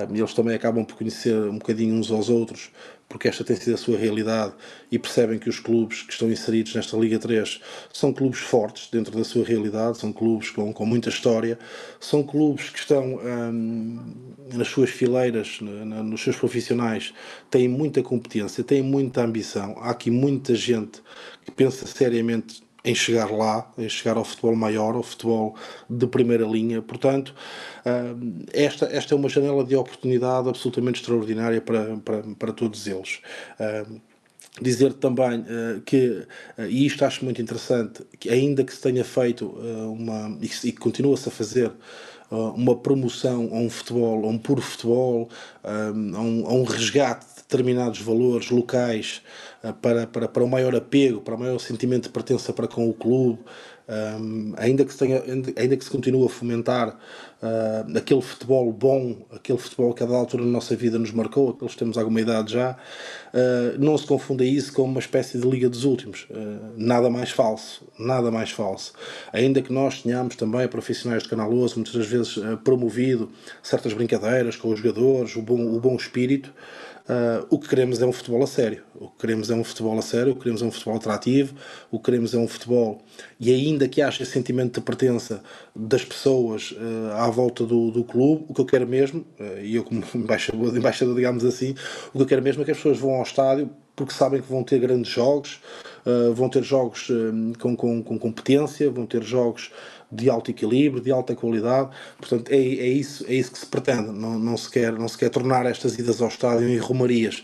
eles 0.10 0.34
também 0.34 0.56
acabam 0.56 0.86
por 0.86 0.98
conhecer 0.98 1.34
um 1.34 1.58
bocadinho 1.58 1.96
uns 1.96 2.12
aos 2.12 2.30
outros 2.30 2.72
porque 3.08 3.28
esta 3.28 3.44
tem 3.44 3.56
sido 3.56 3.76
a 3.76 3.78
sua 3.78 3.98
realidade 3.98 4.54
e 4.92 4.98
percebem 4.98 5.38
que 5.38 5.50
os 5.50 5.60
clubes 5.60 6.02
que 6.02 6.12
estão 6.12 6.30
inseridos 6.32 6.74
nesta 6.76 6.98
Liga 6.98 7.20
3 7.20 7.62
são 7.94 8.12
clubes 8.12 8.40
fortes 8.40 8.90
dentro 8.90 9.16
da 9.16 9.24
sua 9.24 9.46
realidade, 9.46 9.98
são 9.98 10.12
clubes 10.12 10.50
com, 10.50 10.74
com 10.74 10.86
muita 10.86 11.10
história, 11.10 11.58
são 12.00 12.24
clubes 12.24 12.70
que 12.70 12.80
estão 12.80 13.20
hum, 13.24 14.14
nas 14.54 14.68
suas 14.68 14.90
fileiras, 14.90 15.60
na, 15.62 16.04
nos 16.04 16.22
seus 16.22 16.36
profissionais, 16.36 17.14
têm 17.50 17.68
muita 17.68 18.02
competência, 18.02 18.64
têm 18.64 18.82
muita 18.82 19.24
ambição. 19.24 19.76
Há 19.80 19.92
aqui 19.92 20.10
muita 20.10 20.56
gente 20.56 21.02
que 21.46 21.52
pensa 21.52 21.86
seriamente 21.86 22.65
em 22.86 22.94
chegar 22.94 23.32
lá, 23.32 23.70
em 23.78 23.90
chegar 23.90 24.16
ao 24.16 24.24
futebol 24.24 24.56
maior, 24.56 24.96
ao 24.96 25.02
futebol 25.02 25.56
de 25.90 26.06
primeira 26.06 26.46
linha. 26.46 26.82
Portanto, 26.84 27.34
ah, 27.84 28.16
esta, 28.54 28.86
esta 28.86 29.16
é 29.16 29.18
uma 29.18 29.28
janela 29.28 29.64
de 29.64 29.76
oportunidade 29.76 30.48
absolutamente 30.48 31.02
extraordinária 31.02 31.60
para, 31.60 31.98
para, 31.98 32.24
para 32.38 32.54
todos 32.54 32.86
eles. 32.86 33.20
Ah, 33.60 33.86
dizer 34.62 34.94
também 34.94 35.42
uh, 35.42 35.82
que, 35.86 36.26
e 36.70 36.86
isto 36.86 37.04
acho 37.04 37.26
muito 37.26 37.42
interessante, 37.42 38.04
que 38.18 38.30
ainda 38.30 38.64
que 38.64 38.74
se 38.74 38.80
tenha 38.80 39.04
feito 39.04 39.48
uma, 39.48 40.38
e 40.42 40.48
que, 40.48 40.80
continua-se 40.80 41.28
a 41.28 41.32
fazer 41.32 41.74
uma 42.32 42.74
promoção 42.74 43.50
a 43.52 43.58
um 43.58 43.70
futebol, 43.70 44.24
a 44.24 44.30
um 44.30 44.38
puro 44.38 44.62
futebol, 44.62 45.30
a 45.62 45.92
um, 45.92 46.48
a 46.48 46.54
um 46.54 46.64
resgate 46.64 47.35
determinados 47.48 48.02
valores 48.02 48.50
locais 48.50 49.22
para, 49.82 50.08
para, 50.08 50.28
para 50.28 50.44
um 50.44 50.48
maior 50.48 50.76
apego, 50.76 51.22
para 51.22 51.36
um 51.36 51.40
maior 51.40 51.60
sentimento 51.60 52.04
de 52.04 52.10
pertença 52.10 52.52
para 52.52 52.68
com 52.68 52.90
o 52.90 52.94
clube, 52.94 53.40
um, 53.88 54.54
ainda, 54.58 54.84
que 54.84 54.92
se 54.92 54.98
tenha, 54.98 55.22
ainda 55.56 55.78
que 55.78 55.84
se 55.84 55.90
continue 55.90 56.26
a 56.26 56.30
fomentar 56.30 56.98
uh, 57.46 57.98
aquele 57.98 58.22
futebol 58.22 58.72
bom, 58.72 59.26
aquele 59.32 59.58
futebol 59.58 59.94
que 59.94 60.04
a 60.04 60.06
dada 60.06 60.18
altura 60.18 60.44
da 60.44 60.50
nossa 60.50 60.76
vida 60.76 60.98
nos 60.98 61.12
marcou, 61.12 61.50
aqueles 61.50 61.74
que 61.74 61.80
temos 61.80 61.98
alguma 61.98 62.20
idade 62.20 62.54
já, 62.54 62.72
uh, 62.72 63.80
não 63.80 63.98
se 63.98 64.06
confunda 64.06 64.44
isso 64.44 64.74
com 64.74 64.84
uma 64.84 65.00
espécie 65.00 65.38
de 65.38 65.48
Liga 65.48 65.70
dos 65.70 65.84
Últimos. 65.84 66.28
Uh, 66.30 66.74
nada 66.76 67.10
mais 67.10 67.30
falso, 67.32 67.88
nada 68.00 68.32
mais 68.32 68.52
falso. 68.52 68.94
Ainda 69.32 69.62
que 69.62 69.72
nós 69.72 70.02
tenhamos 70.02 70.36
também 70.36 70.68
profissionais 70.68 71.24
de 71.24 71.30
Canal 71.30 71.54
11, 71.54 71.76
muitas 71.76 71.94
das 71.94 72.08
vezes 72.08 72.36
promovido 72.64 73.30
certas 73.62 73.94
brincadeiras 73.94 74.56
com 74.56 74.70
os 74.70 74.80
jogadores, 74.80 75.36
o 75.36 75.42
bom, 75.42 75.76
o 75.76 75.80
bom 75.80 75.96
espírito, 75.96 76.54
Uh, 77.08 77.46
o 77.52 77.60
que 77.60 77.68
queremos 77.68 78.02
é 78.02 78.06
um 78.06 78.12
futebol 78.12 78.42
a 78.42 78.48
sério. 78.48 78.82
O 78.96 79.08
que 79.10 79.20
queremos 79.20 79.52
é 79.52 79.56
um 79.56 79.64
futebol 79.64 79.98
a 79.98 80.02
sério, 80.02 80.32
o 80.32 80.36
que 80.36 80.42
queremos 80.42 80.64
é 80.64 80.66
um 80.66 80.72
futebol 80.72 80.96
atrativo, 80.96 81.54
o 81.92 82.00
que 82.00 82.06
queremos 82.06 82.34
é 82.34 82.38
um 82.38 82.48
futebol. 82.48 83.00
E 83.40 83.54
ainda 83.54 83.88
que 83.88 84.02
haja 84.02 84.24
esse 84.24 84.32
sentimento 84.32 84.80
de 84.80 84.86
pertença 84.86 85.44
das 85.76 86.04
pessoas 86.04 86.72
uh, 86.72 87.12
à 87.14 87.30
volta 87.36 87.66
do, 87.66 87.92
do 87.92 88.04
clube, 88.04 88.46
o 88.48 88.54
que 88.54 88.62
eu 88.62 88.66
quero 88.66 88.88
mesmo, 88.88 89.26
uh, 89.40 89.60
e 89.62 89.76
eu 89.76 89.84
como 89.84 90.04
embaixador, 90.16 90.76
embaixador, 90.76 91.16
digamos 91.16 91.44
assim, 91.46 91.76
o 92.14 92.18
que 92.18 92.24
eu 92.24 92.26
quero 92.26 92.42
mesmo 92.42 92.62
é 92.62 92.66
que 92.66 92.72
as 92.72 92.78
pessoas 92.78 92.98
vão 92.98 93.16
ao 93.16 93.24
estádio 93.24 93.70
porque 93.96 94.14
sabem 94.14 94.42
que 94.42 94.52
vão 94.52 94.62
ter 94.62 94.78
grandes 94.78 95.10
jogos, 95.10 95.62
vão 96.34 96.50
ter 96.50 96.62
jogos 96.62 97.10
com, 97.58 97.78
com, 97.78 98.04
com 98.04 98.20
competência, 98.20 98.92
vão 98.92 99.06
ter 99.06 99.24
jogos 99.24 99.72
de 100.12 100.30
alto 100.30 100.52
equilíbrio, 100.52 101.04
de 101.04 101.12
alta 101.12 101.36
qualidade. 101.36 101.90
Portanto, 102.18 102.52
é, 102.52 102.56
é, 102.56 102.88
isso, 102.88 103.26
é 103.28 103.34
isso 103.34 103.52
que 103.52 103.60
se 103.60 103.66
pretende. 103.66 104.12
Não, 104.12 104.40
não, 104.40 104.58
se 104.58 104.70
quer, 104.70 104.94
não 104.94 105.08
se 105.08 105.18
quer 105.18 105.30
tornar 105.30 105.66
estas 105.66 105.98
idas 105.98 106.22
ao 106.22 106.28
estádio 106.28 106.68
em 106.68 106.78
romarias. 106.78 107.44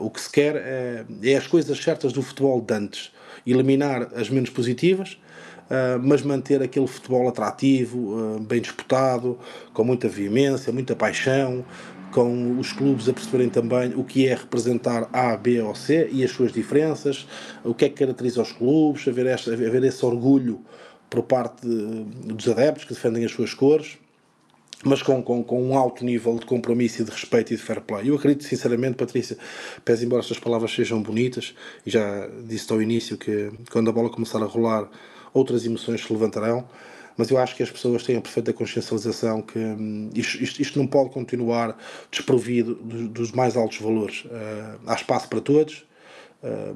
O 0.00 0.10
que 0.10 0.20
se 0.20 0.30
quer 0.30 0.56
é, 0.56 1.04
é, 1.22 1.36
as 1.36 1.46
coisas 1.46 1.78
certas 1.78 2.12
do 2.12 2.22
futebol 2.22 2.60
de 2.60 2.74
antes. 2.74 3.12
Eliminar 3.46 4.08
as 4.14 4.30
menos 4.30 4.50
positivas, 4.50 5.18
mas 6.02 6.22
manter 6.22 6.62
aquele 6.62 6.86
futebol 6.86 7.28
atrativo, 7.28 7.98
uh, 7.98 8.40
bem 8.40 8.60
disputado, 8.60 9.38
com 9.72 9.84
muita 9.84 10.08
veemência, 10.08 10.72
muita 10.72 10.94
paixão, 10.94 11.64
com 12.14 12.58
os 12.60 12.72
clubes 12.72 13.08
a 13.08 13.12
perceberem 13.12 13.48
também 13.48 13.92
o 13.96 14.04
que 14.04 14.28
é 14.28 14.34
representar 14.34 15.08
A, 15.12 15.36
B 15.36 15.60
ou 15.60 15.74
C 15.74 16.08
e 16.12 16.22
as 16.22 16.30
suas 16.30 16.52
diferenças, 16.52 17.26
o 17.64 17.74
que 17.74 17.86
é 17.86 17.88
que 17.88 17.96
caracteriza 17.96 18.40
os 18.40 18.52
clubes, 18.52 19.08
haver, 19.08 19.26
esta, 19.26 19.52
haver 19.52 19.82
esse 19.82 20.06
orgulho 20.06 20.60
por 21.10 21.24
parte 21.24 21.66
de, 21.66 22.04
dos 22.32 22.48
adeptos 22.48 22.84
que 22.84 22.94
defendem 22.94 23.24
as 23.24 23.32
suas 23.32 23.52
cores, 23.52 23.98
mas 24.84 25.02
com, 25.02 25.20
com, 25.22 25.42
com 25.42 25.60
um 25.60 25.76
alto 25.76 26.04
nível 26.04 26.38
de 26.38 26.46
compromisso 26.46 27.02
e 27.02 27.04
de 27.04 27.10
respeito 27.10 27.52
e 27.52 27.56
de 27.56 27.62
fair 27.62 27.80
play. 27.80 28.10
Eu 28.10 28.14
acredito 28.14 28.44
sinceramente, 28.44 28.96
Patrícia, 28.96 29.36
pese 29.84 30.04
embora 30.06 30.22
estas 30.22 30.38
palavras 30.38 30.72
sejam 30.72 31.02
bonitas, 31.02 31.52
e 31.84 31.90
já 31.90 32.28
disse 32.46 32.72
ao 32.72 32.80
início 32.80 33.16
que 33.16 33.50
quando 33.72 33.90
a 33.90 33.92
bola 33.92 34.08
começar 34.08 34.40
a 34.40 34.46
rolar, 34.46 34.88
outras 35.34 35.66
emoções 35.66 36.02
se 36.02 36.10
levantarão, 36.10 36.66
mas 37.16 37.30
eu 37.30 37.38
acho 37.38 37.54
que 37.54 37.62
as 37.62 37.70
pessoas 37.70 38.02
têm 38.02 38.16
a 38.16 38.20
perfeita 38.20 38.52
consciencialização 38.52 39.42
que 39.42 39.58
hum, 39.58 40.08
isto, 40.14 40.62
isto, 40.62 40.78
não 40.78 40.86
pode 40.86 41.10
continuar 41.10 41.76
desprovido 42.10 42.74
dos, 42.76 43.08
dos 43.08 43.32
mais 43.32 43.56
altos 43.56 43.78
valores. 43.78 44.24
Uh, 44.24 44.80
há 44.86 44.94
espaço 44.94 45.28
para 45.28 45.40
todos, 45.40 45.84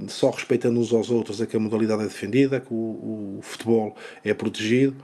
só 0.09 0.31
respeitando 0.31 0.81
uns 0.81 0.93
aos 0.93 1.11
outros 1.11 1.41
é 1.41 1.47
que 1.47 1.57
a 1.57 1.61
modalidade 1.61 2.03
é 2.03 2.07
defendida, 2.07 2.59
que 2.59 2.73
o, 2.73 3.39
o 3.39 3.41
futebol 3.43 3.95
é 4.25 4.33
protegido. 4.33 4.97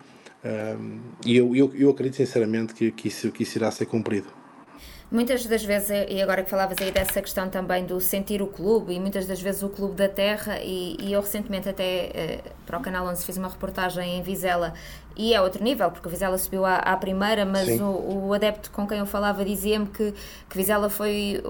e 1.24 1.36
eu, 1.36 1.54
eu, 1.54 1.70
eu 1.74 1.90
acredito 1.90 2.16
sinceramente 2.16 2.72
que, 2.72 2.90
que, 2.90 3.08
isso, 3.08 3.30
que 3.30 3.42
isso 3.42 3.58
irá 3.58 3.70
ser 3.70 3.86
cumprido. 3.86 4.43
Muitas 5.14 5.46
das 5.46 5.62
vezes, 5.62 5.90
e 6.08 6.20
agora 6.20 6.42
que 6.42 6.50
falavas 6.50 6.76
aí 6.80 6.90
dessa 6.90 7.22
questão 7.22 7.48
também 7.48 7.86
do 7.86 8.00
sentir 8.00 8.42
o 8.42 8.48
clube, 8.48 8.94
e 8.94 8.98
muitas 8.98 9.28
das 9.28 9.40
vezes 9.40 9.62
o 9.62 9.68
clube 9.68 9.94
da 9.94 10.08
terra, 10.08 10.58
e, 10.60 10.96
e 11.00 11.12
eu 11.12 11.20
recentemente 11.20 11.68
até 11.68 12.10
eh, 12.12 12.40
para 12.66 12.78
o 12.78 12.82
Canal 12.82 13.06
11 13.06 13.24
fiz 13.24 13.36
uma 13.36 13.46
reportagem 13.46 14.18
em 14.18 14.22
Vizela, 14.24 14.74
e 15.16 15.32
é 15.32 15.40
outro 15.40 15.62
nível, 15.62 15.88
porque 15.92 16.08
o 16.08 16.10
Vizela 16.10 16.36
subiu 16.36 16.64
à, 16.64 16.78
à 16.78 16.96
primeira, 16.96 17.46
mas 17.46 17.80
o, 17.80 18.26
o, 18.26 18.34
adepto 18.34 18.72
com 18.72 18.88
quem 18.88 18.98
eu 18.98 19.06
falava 19.06 19.44
dizia-me 19.44 19.86
que, 19.86 20.12
que 20.50 20.56
Vizela 20.56 20.90
foi 20.90 21.40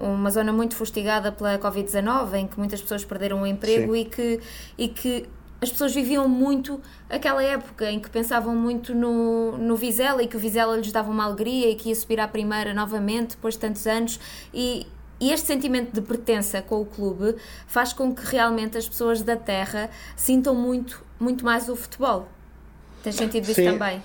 um, 0.00 0.12
uma 0.12 0.30
zona 0.30 0.52
muito 0.52 0.76
fustigada 0.76 1.32
pela 1.32 1.58
Covid-19, 1.58 2.34
em 2.34 2.46
que 2.46 2.56
muitas 2.56 2.80
pessoas 2.80 3.04
perderam 3.04 3.42
o 3.42 3.46
emprego 3.48 3.96
e 3.96 4.04
que, 4.04 4.40
e 4.78 4.86
que 4.86 5.26
as 5.60 5.70
pessoas 5.70 5.92
viviam 5.92 6.28
muito 6.28 6.80
aquela 7.10 7.42
época 7.42 7.90
em 7.90 7.98
que 7.98 8.08
pensavam 8.08 8.54
muito 8.54 8.94
no, 8.94 9.58
no 9.58 9.76
Vizela 9.76 10.22
e 10.22 10.28
que 10.28 10.36
o 10.36 10.38
Vizela 10.38 10.76
lhes 10.76 10.92
dava 10.92 11.10
uma 11.10 11.24
alegria 11.24 11.70
e 11.70 11.74
que 11.74 11.88
ia 11.88 11.94
subir 11.94 12.20
à 12.20 12.28
primeira 12.28 12.72
novamente 12.72 13.30
depois 13.30 13.54
de 13.54 13.60
tantos 13.60 13.86
anos 13.86 14.20
e, 14.54 14.86
e 15.20 15.32
este 15.32 15.46
sentimento 15.46 15.92
de 15.92 16.00
pertença 16.00 16.62
com 16.62 16.80
o 16.80 16.86
clube 16.86 17.36
faz 17.66 17.92
com 17.92 18.14
que 18.14 18.24
realmente 18.24 18.78
as 18.78 18.88
pessoas 18.88 19.22
da 19.22 19.36
terra 19.36 19.90
sintam 20.16 20.54
muito, 20.54 21.04
muito 21.18 21.44
mais 21.44 21.68
o 21.68 21.74
futebol. 21.74 22.28
Tens 23.02 23.16
sentido 23.16 23.50
isso 23.50 23.62
também? 23.64 24.00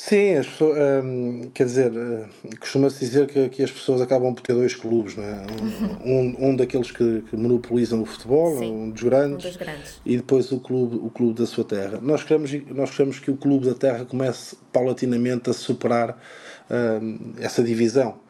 Sim, 0.00 0.36
as 0.36 0.46
pessoas, 0.46 0.78
hum, 1.04 1.50
quer 1.52 1.64
dizer, 1.64 1.90
uh, 1.90 2.28
costuma-se 2.60 3.00
dizer 3.00 3.26
que, 3.26 3.48
que 3.48 3.64
as 3.64 3.70
pessoas 3.72 4.00
acabam 4.00 4.32
por 4.32 4.42
ter 4.42 4.52
dois 4.52 4.72
clubes, 4.72 5.16
não 5.16 5.24
é? 5.24 5.44
um, 6.06 6.50
um 6.50 6.56
daqueles 6.56 6.92
que, 6.92 7.22
que, 7.22 7.36
monopolizam 7.36 8.00
o 8.00 8.06
futebol, 8.06 8.60
Sim, 8.60 8.72
um, 8.72 8.90
dos 8.90 9.02
grandes, 9.02 9.44
um 9.44 9.48
dos 9.48 9.56
grandes, 9.56 10.00
e 10.06 10.16
depois 10.16 10.52
o 10.52 10.60
clube, 10.60 10.94
o 11.02 11.10
clube 11.10 11.40
da 11.40 11.46
sua 11.46 11.64
terra. 11.64 11.98
Nós 12.00 12.22
queremos, 12.22 12.52
nós 12.70 12.92
queremos 12.92 13.18
que 13.18 13.28
o 13.28 13.36
clube 13.36 13.66
da 13.66 13.74
terra 13.74 14.04
comece 14.04 14.56
paulatinamente 14.72 15.50
a 15.50 15.52
superar 15.52 16.10
uh, 16.10 17.34
essa 17.40 17.60
divisão 17.60 18.20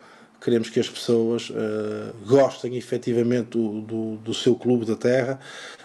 queremos 0.41 0.71
que 0.71 0.79
as 0.79 0.89
pessoas 0.89 1.51
uh, 1.51 2.15
gostem 2.27 2.77
efetivamente 2.77 3.51
do, 3.51 3.81
do, 3.81 4.17
do, 4.17 4.35
seu 4.35 4.55
clube 4.55 4.85
da 4.85 4.95
terra 4.95 5.39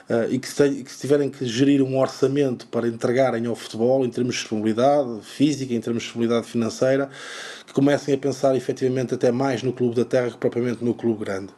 uh, 0.10 0.32
e, 0.32 0.38
que 0.38 0.48
que 0.84 0.92
se 0.92 1.00
tiverem 1.00 1.30
que 1.30 1.46
gerir 1.46 1.82
um 1.82 1.98
orçamento 1.98 2.68
para 2.68 2.88
entregarem 2.88 3.46
ao 3.48 3.56
futebol 3.56 4.06
em 4.06 4.10
termos 4.10 4.36
de 4.36 4.42
disponibilidade 4.42 5.22
física, 5.24 5.74
em 5.74 5.82
termos 5.82 6.04
de 6.04 6.08
disponibilidade 6.08 6.48
financeira, 6.48 7.10
que 7.66 7.74
comecem 7.74 8.14
a 8.14 8.18
pensar 8.18 8.56
efetivamente 8.56 9.16
até 9.16 9.32
mais 9.32 9.64
no 9.64 9.74
clube 9.74 9.96
da 9.96 10.06
terra 10.06 10.30
que 10.30 10.38
propriamente 10.38 10.84
no 10.84 10.94
clube 10.94 11.26
grande. 11.26 11.52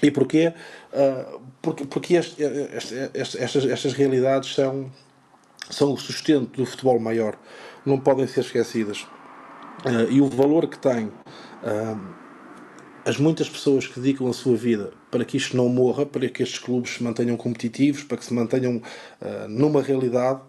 E 0.00 0.10
porquê? 0.12 0.52
Uh, 0.92 1.40
porque 1.60 1.84
porque 1.84 2.14
este, 2.14 2.40
este, 2.42 2.94
este, 3.12 3.38
estas, 3.38 3.64
estas 3.64 3.92
realidades 3.92 4.54
são, 4.54 4.88
são 5.68 5.92
o 5.92 5.98
sustento 5.98 6.56
do 6.56 6.64
futebol 6.64 7.00
maior, 7.00 7.36
não 7.84 7.98
podem 7.98 8.26
ser 8.28 8.40
esquecidas. 8.40 9.04
E 10.10 10.20
o 10.20 10.28
valor 10.28 10.66
que 10.66 10.76
tem 10.76 11.08
as 13.04 13.16
muitas 13.16 13.48
pessoas 13.48 13.86
que 13.86 13.98
dedicam 13.98 14.28
a 14.28 14.32
sua 14.32 14.56
vida 14.56 14.92
para 15.10 15.24
que 15.24 15.36
isto 15.36 15.56
não 15.56 15.68
morra, 15.68 16.04
para 16.04 16.28
que 16.28 16.42
estes 16.42 16.58
clubes 16.58 16.94
se 16.94 17.02
mantenham 17.02 17.36
competitivos, 17.36 18.02
para 18.02 18.18
que 18.18 18.24
se 18.24 18.34
mantenham 18.34 18.76
uh, 18.76 19.48
numa 19.48 19.82
realidade, 19.82 20.40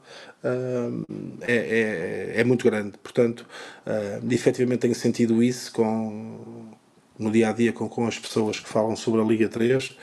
é, 1.41 2.33
é, 2.35 2.41
é, 2.41 2.43
muito 2.43 2.65
grande. 2.65 2.97
Portanto, 3.01 3.45
uh, 3.85 4.33
efetivamente 4.33 4.79
tenho 4.79 4.95
sentido 4.95 5.41
isso 5.41 5.71
com, 5.71 6.69
no 7.17 7.29
dia 7.31 7.49
a 7.49 7.51
dia 7.51 7.73
com, 7.73 7.87
com 7.89 8.07
as 8.07 8.17
pessoas 8.17 8.59
que 8.59 8.67
falam 8.67 8.95
sobre 8.95 9.21
a 9.21 9.23
Liga 9.23 9.49
3, 9.49 9.97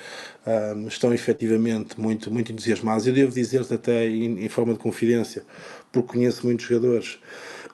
um, 0.77 0.87
estão 0.87 1.13
efetivamente 1.13 1.99
muito, 2.01 2.31
muito 2.31 2.53
entusiasmados. 2.53 3.07
Eu 3.07 3.15
devo 3.15 3.33
dizer-te 3.33 3.75
até 3.75 4.07
em, 4.07 4.45
em, 4.45 4.49
forma 4.49 4.75
de 4.75 4.79
confidência, 4.79 5.43
porque 5.91 6.13
conheço 6.13 6.47
muitos 6.47 6.67
jogadores 6.67 7.19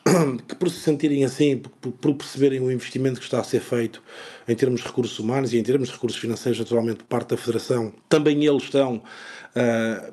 que 0.48 0.54
por 0.56 0.68
se 0.68 0.80
sentirem 0.80 1.24
assim, 1.24 1.58
por, 1.58 1.92
por, 1.92 2.14
perceberem 2.14 2.60
o 2.60 2.70
investimento 2.72 3.20
que 3.20 3.24
está 3.24 3.40
a 3.40 3.44
ser 3.44 3.60
feito 3.60 4.02
em 4.48 4.54
termos 4.54 4.80
de 4.80 4.86
recursos 4.86 5.18
humanos 5.18 5.52
e 5.52 5.58
em 5.58 5.62
termos 5.62 5.88
de 5.88 5.94
recursos 5.94 6.20
financeiros, 6.20 6.58
naturalmente, 6.58 6.98
por 6.98 7.06
parte 7.06 7.30
da 7.30 7.36
Federação, 7.36 7.92
também 8.08 8.44
eles 8.44 8.64
estão 8.64 8.96
uh, 8.96 10.12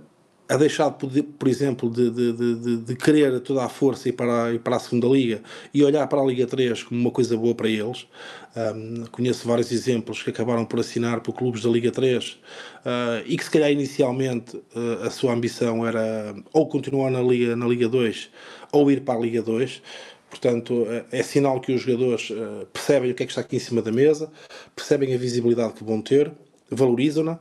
a 0.49 0.57
deixar, 0.57 0.89
de, 0.89 1.21
por 1.21 1.47
exemplo, 1.47 1.89
de, 1.91 2.09
de, 2.09 2.33
de, 2.33 2.77
de, 2.77 2.95
querer 2.95 3.39
toda 3.41 3.63
a 3.63 3.69
força 3.69 4.09
ir 4.09 4.13
para, 4.13 4.57
para 4.63 4.77
a 4.77 4.79
segunda 4.79 5.07
Liga 5.07 5.43
e 5.71 5.83
olhar 5.83 6.07
para 6.07 6.19
a 6.19 6.25
Liga 6.25 6.47
3 6.47 6.83
como 6.83 6.99
uma 6.99 7.11
coisa 7.11 7.37
boa 7.37 7.53
para 7.53 7.69
eles. 7.69 8.07
Um, 8.55 9.05
conheço 9.11 9.47
vários 9.47 9.71
exemplos 9.71 10.23
que 10.23 10.31
acabaram 10.31 10.65
por 10.65 10.79
assinar 10.79 11.21
por 11.21 11.33
clubes 11.33 11.61
da 11.61 11.69
Liga 11.69 11.91
3 11.91 12.31
uh, 12.31 12.37
ah, 12.83 13.21
e 13.27 13.37
que, 13.37 13.43
se 13.43 13.51
calhar, 13.51 13.71
inicialmente 13.71 14.57
uh, 14.57 15.03
a 15.03 15.11
sua 15.11 15.33
ambição 15.33 15.85
era 15.85 16.35
ou 16.51 16.67
continuar 16.67 17.11
na 17.11 17.21
Liga, 17.21 17.55
na 17.55 17.67
Liga 17.67 17.87
2 17.87 18.31
ou 18.71 18.91
ir 18.91 19.01
para 19.01 19.17
a 19.17 19.21
Liga 19.21 19.41
2. 19.41 19.81
Portanto, 20.29 20.85
é 21.11 21.23
sinal 21.23 21.59
que 21.59 21.73
os 21.73 21.81
jogadores 21.81 22.29
uh, 22.29 22.65
percebem 22.71 23.11
o 23.11 23.15
que 23.15 23.23
é 23.23 23.25
que 23.25 23.31
está 23.31 23.41
aqui 23.41 23.55
em 23.55 23.59
cima 23.59 23.81
da 23.81 23.91
mesa, 23.91 24.31
percebem 24.75 25.13
a 25.13 25.17
visibilidade 25.17 25.73
que 25.73 25.83
vão 25.83 26.01
ter, 26.01 26.31
valorizam-na 26.69 27.33
uh, 27.33 27.39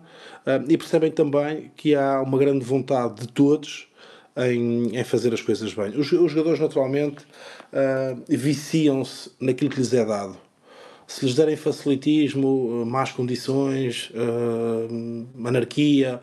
e 0.66 0.78
percebem 0.78 1.10
também 1.10 1.70
que 1.76 1.94
há 1.94 2.22
uma 2.22 2.38
grande 2.38 2.64
vontade 2.64 3.20
de 3.20 3.28
todos 3.28 3.88
em, 4.36 4.96
em 4.96 5.04
fazer 5.04 5.34
as 5.34 5.42
coisas 5.42 5.74
bem. 5.74 5.90
Os, 5.90 6.10
os 6.12 6.32
jogadores, 6.32 6.60
naturalmente, 6.60 7.26
viciam-se 8.28 9.30
naquilo 9.40 9.68
que 9.68 9.78
lhes 9.78 9.92
é 9.92 10.04
dado. 10.04 10.38
Se 11.08 11.24
lhes 11.26 11.34
derem 11.34 11.56
facilitismo, 11.56 12.86
más 12.86 13.10
condições, 13.10 14.12
anarquia, 15.44 16.20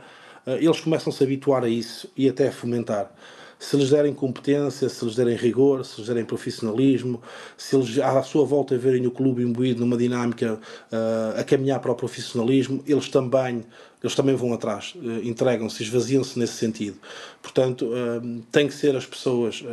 eles 0.47 0.79
começam 0.79 1.11
-se 1.11 1.17
a 1.17 1.19
se 1.19 1.23
habituar 1.25 1.63
a 1.65 1.67
isso 1.67 2.09
e 2.15 2.29
até 2.29 2.47
a 2.47 2.51
fomentar 2.53 3.11
se 3.59 3.77
lhes 3.77 3.89
derem 3.89 4.13
competência, 4.13 4.89
se 4.89 5.03
lhes 5.05 5.15
derem 5.15 5.35
rigor, 5.35 5.85
se 5.85 5.99
lhes 5.99 6.07
derem 6.07 6.25
profissionalismo, 6.25 7.21
se 7.57 7.75
eles 7.75 7.97
à 7.99 8.21
sua 8.23 8.45
volta 8.45 8.77
verem 8.77 9.07
o 9.07 9.11
clube 9.11 9.43
imbuído 9.43 9.79
numa 9.79 9.97
dinâmica 9.97 10.59
uh, 10.91 11.39
a 11.39 11.43
caminhar 11.43 11.79
para 11.79 11.91
o 11.91 11.95
profissionalismo, 11.95 12.83
eles 12.85 13.09
também, 13.09 13.63
eles 14.03 14.15
também 14.15 14.35
vão 14.35 14.53
atrás, 14.53 14.93
uh, 14.95 15.27
entregam-se, 15.27 15.83
esvaziam-se 15.83 16.37
nesse 16.37 16.53
sentido. 16.53 16.97
Portanto, 17.41 17.85
uh, 17.85 18.41
tem 18.51 18.67
que 18.67 18.73
ser 18.73 18.95
as 18.95 19.05
pessoas 19.05 19.63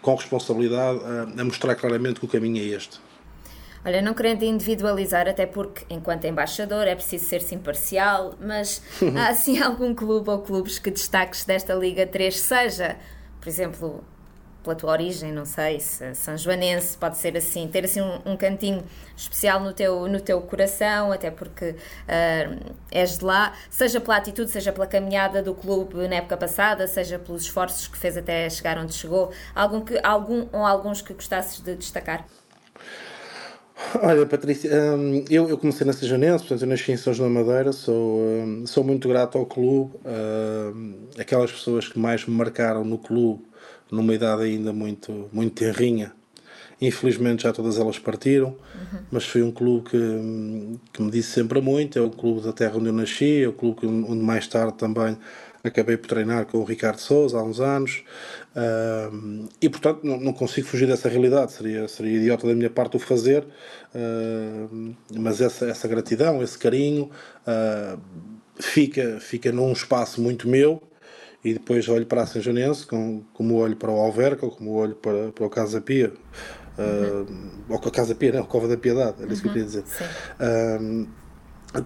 com 0.00 0.14
responsabilidade 0.14 1.00
a 1.38 1.44
mostrar 1.44 1.74
claramente 1.74 2.20
que 2.20 2.26
o 2.26 2.28
caminho 2.28 2.58
é 2.58 2.76
este. 2.76 2.98
Olha, 3.84 4.00
não 4.00 4.14
querendo 4.14 4.44
individualizar, 4.44 5.28
até 5.28 5.44
porque, 5.44 5.84
enquanto 5.90 6.24
embaixador, 6.24 6.86
é 6.86 6.94
preciso 6.94 7.26
ser-se 7.26 7.54
imparcial, 7.54 8.34
mas 8.40 8.80
há 9.18 9.28
assim 9.28 9.60
algum 9.60 9.92
clube 9.92 10.30
ou 10.30 10.40
clubes 10.40 10.78
que 10.78 10.90
destaques 10.90 11.44
desta 11.44 11.74
Liga 11.74 12.06
3, 12.06 12.38
seja, 12.38 12.96
por 13.40 13.48
exemplo, 13.48 14.04
pela 14.62 14.76
tua 14.76 14.92
origem, 14.92 15.32
não 15.32 15.44
sei, 15.44 15.80
se 15.80 16.14
São 16.14 16.36
Joanense 16.38 16.96
pode 16.96 17.18
ser 17.18 17.36
assim, 17.36 17.66
ter 17.66 17.84
assim 17.84 18.00
um, 18.00 18.20
um 18.24 18.36
cantinho 18.36 18.84
especial 19.16 19.58
no 19.58 19.72
teu, 19.72 20.06
no 20.06 20.20
teu 20.20 20.40
coração, 20.42 21.10
até 21.10 21.30
porque 21.30 21.70
uh, 21.70 22.74
és 22.90 23.18
de 23.18 23.24
lá, 23.24 23.52
seja 23.68 24.00
pela 24.00 24.16
atitude, 24.16 24.50
seja 24.50 24.72
pela 24.72 24.86
caminhada 24.86 25.42
do 25.42 25.54
clube 25.54 26.06
na 26.06 26.16
época 26.16 26.36
passada, 26.36 26.86
seja 26.86 27.18
pelos 27.18 27.42
esforços 27.42 27.88
que 27.88 27.98
fez 27.98 28.16
até 28.16 28.48
chegar 28.48 28.78
onde 28.78 28.94
chegou, 28.94 29.32
algum, 29.54 29.80
que, 29.80 29.98
algum 30.04 30.46
ou 30.52 30.64
alguns 30.64 31.02
que 31.02 31.12
gostasses 31.12 31.60
de 31.60 31.74
destacar? 31.74 32.24
Olha, 34.02 34.26
Patrícia, 34.26 34.70
hum, 34.94 35.24
eu, 35.30 35.48
eu 35.48 35.58
comecei 35.58 35.86
na 35.86 35.92
Sejanense, 35.92 36.44
portanto 36.44 36.62
eu 36.62 36.68
nasci 36.68 36.92
em 36.92 36.96
São 36.96 37.12
João 37.12 37.32
da 37.32 37.40
Madeira, 37.40 37.72
sou, 37.72 38.20
hum, 38.20 38.64
sou 38.66 38.82
muito 38.82 39.08
grato 39.08 39.38
ao 39.38 39.46
clube, 39.46 39.94
hum, 40.04 41.06
aquelas 41.18 41.52
pessoas 41.52 41.88
que 41.88 41.98
mais 41.98 42.26
me 42.26 42.34
marcaram 42.34 42.84
no 42.84 42.98
clube, 42.98 43.42
numa 43.90 44.14
idade 44.14 44.42
ainda 44.42 44.72
muito, 44.72 45.28
muito 45.32 45.54
terrinha, 45.54 46.12
infelizmente 46.80 47.42
já 47.42 47.52
todas 47.52 47.78
elas 47.78 47.98
partiram, 47.98 48.48
uhum. 48.48 49.00
mas 49.10 49.24
foi 49.24 49.42
um 49.42 49.52
clube 49.52 49.90
que, 49.90 50.78
que 50.92 51.02
me 51.02 51.10
disse 51.10 51.32
sempre 51.32 51.60
muito, 51.60 51.98
é 51.98 52.02
o 52.02 52.10
clube 52.10 52.40
da 52.40 52.52
terra 52.52 52.76
onde 52.76 52.86
eu 52.86 52.92
nasci, 52.92 53.42
é 53.42 53.48
o 53.48 53.52
clube 53.52 53.86
onde 53.86 54.22
mais 54.22 54.46
tarde 54.46 54.74
também 54.74 55.16
acabei 55.62 55.96
por 55.96 56.08
treinar 56.08 56.46
com 56.46 56.58
o 56.58 56.64
Ricardo 56.64 56.98
Souza 56.98 57.38
há 57.38 57.42
uns 57.42 57.60
anos 57.60 58.02
uh, 58.56 59.48
e 59.60 59.68
portanto 59.68 60.00
não, 60.04 60.18
não, 60.18 60.32
consigo 60.32 60.66
fugir 60.66 60.86
dessa 60.86 61.08
realidade 61.08 61.52
seria, 61.52 61.88
seria 61.88 62.16
idiota 62.16 62.46
da 62.46 62.54
minha 62.54 62.70
parte 62.70 62.96
o 62.96 63.00
fazer 63.00 63.44
uh, 63.94 64.94
mas 65.16 65.40
essa, 65.40 65.66
essa 65.66 65.88
gratidão, 65.88 66.42
esse 66.42 66.58
carinho 66.58 67.10
uh, 67.46 68.00
fica, 68.60 69.18
fica 69.20 69.52
num 69.52 69.72
espaço 69.72 70.20
muito 70.20 70.48
meu 70.48 70.82
e 71.44 71.54
depois 71.54 71.88
olho 71.88 72.06
para 72.06 72.22
a 72.22 72.26
São 72.26 72.40
Janense 72.40 72.86
como, 72.86 73.26
como 73.32 73.56
olho 73.56 73.76
para 73.76 73.90
o 73.90 73.98
Alverca 73.98 74.46
ou 74.46 74.52
como 74.52 74.72
olho 74.72 74.94
para, 74.94 75.32
para 75.32 75.46
o 75.46 75.50
Casa 75.50 75.80
Pia 75.80 76.12
uhum. 76.78 77.50
ou 77.68 77.78
com 77.78 77.88
a 77.88 77.92
Casa 77.92 78.14
Pia, 78.14 78.32
não, 78.32 78.40
a 78.40 78.46
Cova 78.46 78.68
da 78.68 78.76
Piedade 78.76 79.22
era 79.22 79.32
isso 79.32 79.42
que 79.42 79.48
eu 79.48 79.52
queria 79.52 79.66
dizer 79.66 79.84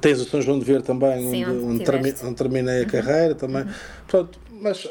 Tens 0.00 0.20
o 0.20 0.24
São 0.24 0.42
João 0.42 0.58
de 0.58 0.64
Ver 0.64 0.82
também, 0.82 1.30
Sim, 1.30 1.44
onde, 1.44 1.58
onde, 1.58 2.24
onde, 2.24 2.34
terminei 2.34 2.80
a 2.80 2.82
uhum. 2.82 2.88
carreira 2.88 3.34
também. 3.36 3.62
Uhum. 3.62 3.72
Portanto, 4.08 4.40
mas 4.50 4.88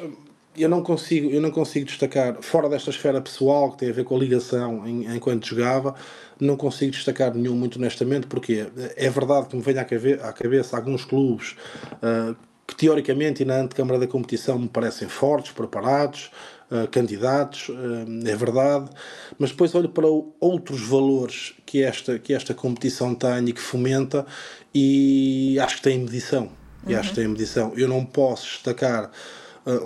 eu 0.58 0.70
não 0.70 0.82
consigo 0.82 1.30
eu 1.30 1.42
não 1.42 1.52
consigo 1.52 1.86
destacar 1.86 2.38
fora 2.42 2.70
desta 2.70 2.90
esfera 2.90 3.22
pessoal 3.22 3.72
que 3.72 3.78
tem 3.80 3.90
a 3.90 3.94
ver 3.94 4.04
com 4.04 4.16
a 4.16 4.20
ligação 4.20 4.86
em, 4.88 5.16
enquanto 5.16 5.48
jogava 5.48 5.96
não 6.40 6.56
consigo 6.56 6.92
destacar 6.92 7.34
nenhum 7.34 7.56
muito 7.56 7.78
honestamente 7.78 8.28
porque 8.28 8.68
é 8.96 9.10
verdade 9.10 9.48
que 9.48 9.56
me 9.56 9.62
vem 9.62 9.78
à 9.78 9.86
cabeça, 9.86 10.28
à 10.28 10.34
cabeça 10.34 10.76
alguns 10.78 11.06
clubes 11.06 11.56
uh, 11.94 12.36
que 12.68 12.76
teoricamente 12.76 13.44
e 13.44 13.46
na 13.46 13.58
antecâmara 13.58 14.00
da 14.00 14.08
competição 14.08 14.58
me 14.58 14.68
parecem 14.68 15.08
fortes 15.08 15.52
preparados 15.52 16.32
uh, 16.72 16.88
candidatos 16.90 17.70
uh, 17.70 18.28
é 18.28 18.36
verdade 18.36 18.90
mas 19.38 19.52
depois 19.52 19.74
olho 19.76 19.90
para 19.90 20.08
outros 20.40 20.82
valores 20.82 21.54
que 21.66 21.84
esta 21.84 22.20
que 22.20 22.34
esta 22.34 22.54
competição 22.54 23.14
tem 23.14 23.50
e 23.50 23.54
que 23.54 23.62
fomenta 23.62 24.26
e 24.78 25.58
acho 25.58 25.78
que 25.78 25.84
tem 25.84 26.00
medição. 26.00 26.50
E 26.86 26.94
acho 26.94 27.10
que 27.10 27.16
tem 27.16 27.28
medição. 27.28 27.72
Eu 27.76 27.88
não 27.88 28.06
posso 28.06 28.44
destacar 28.44 29.10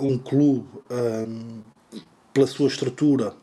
um 0.00 0.18
clube 0.18 0.68
um, 0.90 1.62
pela 2.32 2.46
sua 2.46 2.68
estrutura 2.68 3.34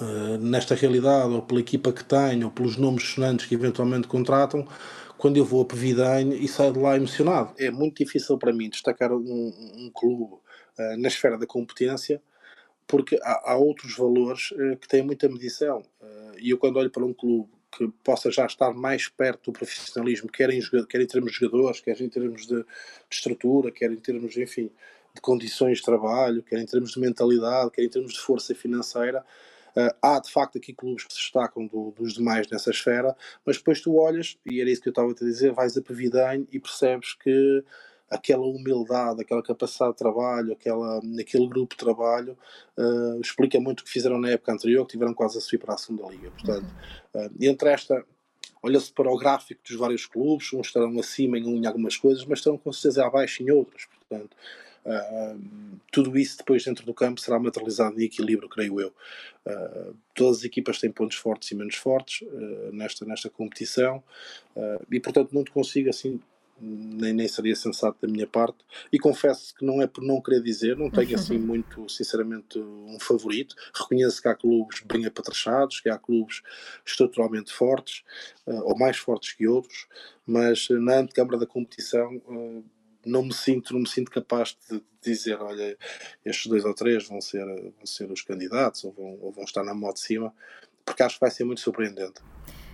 uh, 0.00 0.38
nesta 0.38 0.74
realidade, 0.74 1.32
ou 1.32 1.42
pela 1.42 1.60
equipa 1.60 1.92
que 1.92 2.04
tem, 2.04 2.44
ou 2.44 2.50
pelos 2.50 2.76
nomes 2.76 3.04
sonantes 3.04 3.46
que 3.46 3.54
eventualmente 3.54 4.06
contratam, 4.06 4.66
quando 5.16 5.36
eu 5.36 5.44
vou 5.44 5.62
a 5.62 5.64
Pevidane 5.64 6.42
e 6.44 6.46
saio 6.46 6.72
de 6.72 6.78
lá 6.78 6.96
emocionado. 6.96 7.54
É 7.58 7.70
muito 7.70 8.04
difícil 8.04 8.36
para 8.38 8.52
mim 8.52 8.68
destacar 8.68 9.12
um, 9.12 9.18
um 9.18 9.90
clube 9.94 10.34
uh, 10.34 10.96
na 10.98 11.08
esfera 11.08 11.38
da 11.38 11.46
competência, 11.46 12.20
porque 12.86 13.18
há, 13.22 13.52
há 13.52 13.56
outros 13.56 13.96
valores 13.96 14.50
que 14.80 14.86
têm 14.86 15.02
muita 15.02 15.28
medição. 15.28 15.82
E 16.38 16.50
eu, 16.50 16.58
quando 16.58 16.76
olho 16.76 16.90
para 16.90 17.04
um 17.04 17.12
clube 17.12 17.48
que 17.76 17.88
possa 18.02 18.30
já 18.30 18.46
estar 18.46 18.72
mais 18.72 19.08
perto 19.08 19.50
do 19.50 19.52
profissionalismo, 19.52 20.30
quer 20.30 20.50
em, 20.50 20.60
quer 20.88 21.00
em 21.00 21.06
termos 21.06 21.32
de 21.32 21.38
jogadores, 21.38 21.80
quer 21.80 22.00
em 22.00 22.08
termos 22.08 22.46
de, 22.46 22.56
de, 22.56 22.64
estrutura, 23.10 23.70
quer 23.70 23.90
em 23.90 23.96
termos, 23.96 24.36
enfim, 24.36 24.70
de 25.16 25.20
condições 25.20 25.78
de 25.78 25.84
trabalho, 25.84 26.42
quer 26.42 26.60
em 26.60 26.66
termos 26.66 26.92
de 26.92 27.00
mentalidade, 27.00 27.70
quer 27.70 27.82
em 27.82 27.88
termos 27.88 28.12
de 28.12 28.20
força 28.20 28.54
financeira. 28.54 29.24
Uh, 29.76 29.92
há 30.00 30.20
de 30.20 30.30
facto 30.30 30.56
aqui 30.56 30.72
clubes 30.72 31.04
que 31.04 31.12
se 31.12 31.18
destacam 31.18 31.66
do, 31.66 31.90
dos 31.90 32.14
demais 32.14 32.48
nessa 32.48 32.70
esfera, 32.70 33.14
mas 33.44 33.58
depois 33.58 33.80
tu 33.80 33.96
olhas, 33.96 34.38
e 34.46 34.60
era 34.60 34.70
isso 34.70 34.80
que 34.80 34.88
eu 34.88 34.90
estava 34.90 35.10
a 35.10 35.14
te 35.14 35.24
dizer, 35.24 35.52
vais 35.52 35.76
a 35.76 35.82
Pavidem 35.82 36.48
e 36.50 36.58
percebes 36.58 37.12
que 37.12 37.62
aquela 38.08 38.46
humildade, 38.46 39.20
aquela 39.20 39.42
capacidade 39.42 39.92
de 39.92 39.98
trabalho, 39.98 40.52
aquela, 40.52 41.00
aquele 41.20 41.46
grupo 41.48 41.74
de 41.74 41.78
trabalho, 41.78 42.38
uh, 42.78 43.20
explica 43.20 43.60
muito 43.60 43.80
o 43.80 43.84
que 43.84 43.90
fizeram 43.90 44.18
na 44.18 44.30
época 44.30 44.52
anterior, 44.52 44.86
que 44.86 44.92
tiveram 44.92 45.12
quase 45.12 45.38
a 45.38 45.40
subir 45.40 45.58
para 45.58 45.74
a 45.74 45.78
segunda 45.78 46.08
liga. 46.08 46.30
Portanto, 46.30 46.72
uh, 47.14 47.30
entre 47.40 47.68
esta, 47.68 48.02
olha-se 48.62 48.92
para 48.92 49.10
o 49.10 49.18
gráfico 49.18 49.60
dos 49.62 49.76
vários 49.76 50.06
clubes, 50.06 50.52
uns 50.52 50.68
estarão 50.68 50.98
acima 50.98 51.38
em, 51.38 51.58
em 51.58 51.66
algumas 51.66 51.96
coisas, 51.96 52.24
mas 52.24 52.38
estarão 52.38 52.56
com 52.56 52.72
certeza 52.72 53.04
abaixo 53.04 53.42
em 53.42 53.50
outras. 53.50 53.86
Portanto, 53.86 54.36
tudo 55.90 56.16
isso 56.18 56.38
depois 56.38 56.64
dentro 56.64 56.84
do 56.84 56.94
campo 56.94 57.20
será 57.20 57.38
materializado 57.38 58.00
em 58.00 58.04
equilíbrio, 58.04 58.48
creio 58.48 58.80
eu. 58.80 58.94
todas 60.14 60.38
as 60.38 60.44
equipas 60.44 60.78
têm 60.78 60.90
pontos 60.90 61.16
fortes 61.16 61.50
e 61.50 61.54
menos 61.54 61.76
fortes 61.76 62.26
nesta, 62.72 63.04
nesta 63.04 63.30
competição 63.30 64.02
e, 64.90 65.00
portanto, 65.00 65.32
não 65.32 65.44
te 65.44 65.50
consigo 65.50 65.88
assim 65.88 66.20
nem, 66.58 67.12
nem 67.12 67.28
seria 67.28 67.54
sensato 67.54 67.98
da 68.00 68.10
minha 68.10 68.26
parte. 68.26 68.58
E 68.92 68.98
confesso 68.98 69.54
que 69.54 69.64
não 69.64 69.82
é 69.82 69.86
por 69.86 70.02
não 70.02 70.20
querer 70.20 70.42
dizer, 70.42 70.76
não 70.76 70.90
tenho 70.90 71.14
assim 71.16 71.38
muito, 71.38 71.88
sinceramente, 71.88 72.58
um 72.58 72.98
favorito. 73.00 73.54
Reconheço 73.74 74.22
que 74.22 74.28
há 74.28 74.34
clubes 74.34 74.80
bem 74.80 75.06
apatrechados, 75.06 75.80
que 75.80 75.88
há 75.88 75.98
clubes 75.98 76.42
estruturalmente 76.84 77.52
fortes, 77.52 78.02
ou 78.46 78.76
mais 78.78 78.96
fortes 78.96 79.32
que 79.32 79.46
outros, 79.46 79.86
mas 80.26 80.68
na 80.70 80.98
antecâmara 80.98 81.38
da 81.38 81.46
competição. 81.46 82.20
Não 83.06 83.22
me 83.24 83.32
sinto 83.32 83.72
não 83.72 83.80
me 83.80 83.88
sinto 83.88 84.10
capaz 84.10 84.56
de 84.70 84.82
dizer 85.02 85.40
olha 85.40 85.76
estes 86.24 86.46
dois 86.46 86.64
ou 86.64 86.74
três 86.74 87.06
vão 87.06 87.20
ser 87.20 87.44
vão 87.46 87.86
ser 87.86 88.10
os 88.10 88.22
candidatos 88.22 88.84
ou 88.84 88.92
vão, 88.92 89.18
ou 89.20 89.32
vão 89.32 89.44
estar 89.44 89.62
na 89.62 89.74
moto 89.74 89.96
de 89.96 90.02
cima 90.02 90.34
porque 90.84 91.02
acho 91.02 91.16
que 91.16 91.20
vai 91.20 91.30
ser 91.30 91.44
muito 91.44 91.60
surpreendente 91.60 92.20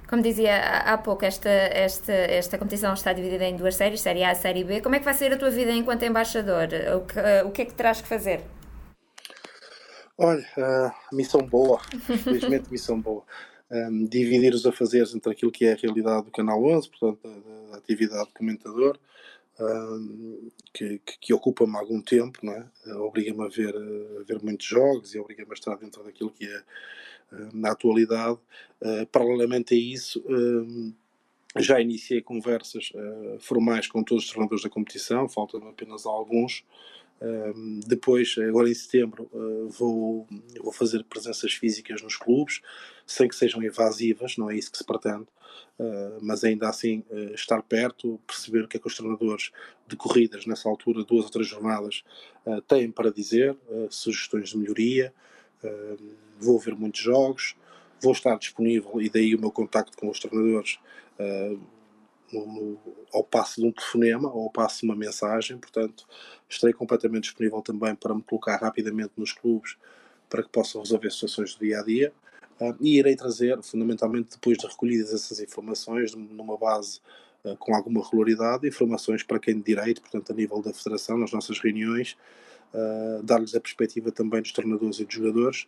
Como 0.09 0.23
dizia 0.23 0.59
há 0.59 0.99
pouco, 0.99 1.25
esta, 1.25 1.49
esta, 1.49 2.13
esta 2.13 2.59
competição 2.59 2.93
está 2.93 3.13
dividida 3.13 3.45
em 3.45 3.57
duas 3.57 3.75
séries, 3.77 4.01
Série 4.01 4.23
A 4.25 4.33
e 4.33 4.35
Série 4.35 4.65
B. 4.65 4.81
Como 4.83 4.95
é 4.95 4.99
que 4.99 5.05
vai 5.07 5.15
ser 5.15 5.33
a 5.33 5.39
tua 5.39 5.51
vida 5.51 5.73
enquanto 5.73 6.05
embaixador? 6.05 6.69
O 6.97 7.07
que, 7.07 7.19
o 7.47 7.51
que 7.51 7.63
é 7.63 7.65
que 7.65 7.73
terás 7.73 8.03
que 8.03 8.09
fazer? 8.09 8.43
Olha, 10.19 10.47
uh, 10.57 11.17
missão 11.17 11.41
boa, 11.41 11.81
felizmente 12.23 12.71
missão 12.71 13.01
boa. 13.01 13.25
Um, 13.71 14.05
dividir 14.05 14.53
os 14.53 14.67
afazeres 14.67 15.15
entre 15.15 15.33
aquilo 15.33 15.51
que 15.51 15.65
é 15.65 15.73
a 15.73 15.77
realidade 15.77 16.27
do 16.27 16.31
Canal 16.31 16.63
11, 16.63 16.91
portanto, 16.91 17.21
a, 17.27 17.75
a 17.75 17.79
atividade 17.79 18.27
de 18.29 18.35
comentador, 18.35 18.99
um, 19.63 20.51
que, 20.73 20.99
que, 20.99 21.19
que 21.21 21.35
ocupa-me 21.35 21.77
algum 21.77 22.01
tempo, 22.01 22.39
não 22.43 22.53
é? 22.53 22.67
obriga-me 22.97 23.45
a 23.45 23.49
ver, 23.49 23.75
a 23.75 24.25
ver 24.25 24.43
muitos 24.43 24.67
jogos 24.67 25.15
e 25.15 25.19
obriga-me 25.19 25.51
a 25.51 25.55
estar 25.55 25.77
dentro 25.77 26.03
daquilo 26.03 26.31
que 26.31 26.47
é 26.47 26.63
na 27.53 27.73
atualidade. 27.73 28.39
Uh, 28.81 29.07
paralelamente 29.11 29.75
a 29.75 29.77
isso, 29.77 30.21
uh, 30.21 30.95
já 31.61 31.81
iniciei 31.81 32.21
conversas 32.21 32.91
uh, 32.95 33.39
formais 33.39 33.87
com 33.87 34.03
todos 34.03 34.25
os 34.25 34.31
treinadores 34.31 34.63
da 34.63 34.71
competição, 34.71 35.29
faltam 35.29 35.67
apenas 35.69 36.07
alguns. 36.07 36.65
depois, 37.87 38.35
agora 38.39 38.69
em 38.69 38.75
setembro, 38.75 39.31
vou, 39.79 40.27
vou 40.61 40.73
fazer 40.73 41.05
presenças 41.05 41.53
físicas 41.53 42.03
nos 42.03 42.17
clubes, 42.17 42.61
sem 43.13 43.29
que 43.29 43.37
sejam 43.37 43.63
invasivas, 43.63 44.37
não 44.37 44.51
é 44.51 44.57
isso 44.57 44.71
que 44.71 44.79
se 44.79 44.85
pretende, 44.85 45.27
mas 46.21 46.45
ainda 46.45 46.69
assim 46.69 47.05
estar 47.35 47.63
perto, 47.63 48.21
perceber 48.27 48.65
o 48.65 48.69
que 48.69 48.77
é 48.77 48.81
que 48.81 48.87
os 48.87 48.97
treinadores 48.97 49.51
de 49.87 49.97
corridas, 49.97 50.47
nessa 50.47 50.69
altura, 50.69 51.05
duas 51.05 51.25
ou 51.25 51.31
três 51.31 51.47
jornadas, 51.49 52.05
têm 52.67 52.91
para 52.91 53.11
dizer, 53.11 53.57
sugestões 53.91 54.51
de 54.51 54.59
melhoria 54.59 55.13
vou 56.43 56.59
ver 56.59 56.75
muitos 56.75 57.01
jogos, 57.01 57.55
vou 58.01 58.13
estar 58.13 58.37
disponível 58.37 59.01
e 59.01 59.09
daí 59.09 59.35
o 59.35 59.41
meu 59.41 59.51
contacto 59.51 59.97
com 59.97 60.11
os 60.11 60.19
treinadores 60.19 60.79
uh, 61.19 61.61
no, 62.33 62.47
no, 62.47 62.79
ao 63.13 63.23
passo 63.23 63.61
de 63.61 63.67
um 63.67 63.73
telefonema 63.73 64.29
ou 64.33 64.45
ao 64.45 64.51
passo 64.51 64.81
de 64.81 64.87
uma 64.87 64.97
mensagem, 64.97 65.59
portanto 65.59 66.07
estarei 66.49 66.75
completamente 66.75 67.25
disponível 67.25 67.63
também 67.63 67.95
para 67.95 68.15
me 68.15 68.23
colocar 68.23 68.57
rapidamente 68.57 69.13
nos 69.17 69.33
clubes 69.33 69.77
para 70.29 70.43
que 70.43 70.49
possam 70.49 70.81
resolver 70.81 71.11
situações 71.11 71.55
do 71.55 71.65
dia 71.65 71.81
a 71.81 71.83
dia. 71.83 72.13
uh, 72.13 72.31
e 72.81 72.99
irei 72.99 73.17
trazer, 73.17 73.63
fundamentalmente 73.63 74.31
depois 74.33 74.59
de 74.59 74.67
recolhidas 74.67 75.13
essas 75.13 75.41
informações 75.41 76.15
numa 76.15 76.57
base 76.57 77.01
uh, 77.45 77.57
com 77.57 77.75
alguma 77.75 78.03
regularidade, 78.05 78.67
informações 78.67 79.23
para 79.23 79.39
quem 79.39 79.57
de 79.57 79.63
direito, 79.63 80.01
portanto 80.01 80.33
a 80.33 80.35
nível 80.35 80.61
da 80.61 80.73
federação, 80.73 81.19
nas 81.19 81.33
nossas 81.33 81.59
reuniões, 81.59 82.17
dar-lhes 83.23 83.55
a 83.55 83.61
perspectiva 83.61 84.11
também 84.11 84.41
dos 84.41 84.51
treinadores 84.51 84.99
e 84.99 85.05
dos 85.05 85.15
jogadores 85.15 85.67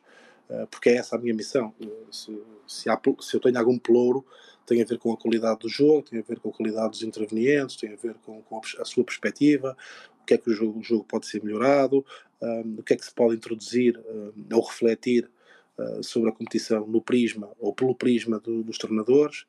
eh, 0.49 0.67
porque 0.71 0.91
é 0.91 0.97
essa 0.97 1.17
a 1.17 1.19
minha 1.19 1.35
missão. 1.35 1.75
Eh, 1.81 1.87
se, 2.11 2.43
se, 2.67 2.91
há, 2.91 3.01
se, 3.21 3.37
eu 3.37 3.41
tenho 3.41 3.59
algum 3.59 3.79
pelouro, 3.79 4.25
tem 4.67 4.83
a 4.83 4.85
ver 4.85 4.99
com 4.99 5.13
a 5.13 5.17
qualidade 5.17 5.61
do 5.61 5.69
jogo, 5.69 6.03
tem 6.03 6.19
a 6.19 6.23
ver 6.23 6.39
com 6.41 6.51
a 6.51 6.53
qualidade 6.53 6.91
dos 6.91 7.03
intervenientes, 7.03 7.77
tem 7.77 7.93
a 7.93 7.97
ver 7.97 8.15
com, 8.25 8.43
com 8.43 8.61
a 8.79 8.85
sua 8.85 9.05
perspectiva, 9.05 9.77
o 10.23 10.25
que 10.25 10.35
é 10.35 10.39
que 10.39 10.51
o 10.51 10.53
jogo, 10.53 10.81
o 10.81 10.83
jogo 10.83 11.05
pode 11.05 11.27
ser 11.27 11.43
melhorado, 11.43 12.05
um, 12.41 12.77
o 12.79 12.83
que 12.83 12.95
é 12.95 12.97
que 12.97 13.05
se 13.05 13.13
pode 13.13 13.37
introduzir 13.37 13.99
um, 13.99 14.33
ou 14.53 14.63
refletir 14.63 15.31
uh, 15.79 16.03
sobre 16.03 16.31
a 16.31 16.33
competição 16.33 16.87
no 16.87 17.01
prisma 17.01 17.51
ou 17.59 17.73
pelo 17.75 17.95
prisma 17.95 18.39
do, 18.39 18.63
dos 18.63 18.79
treinadores. 18.79 19.47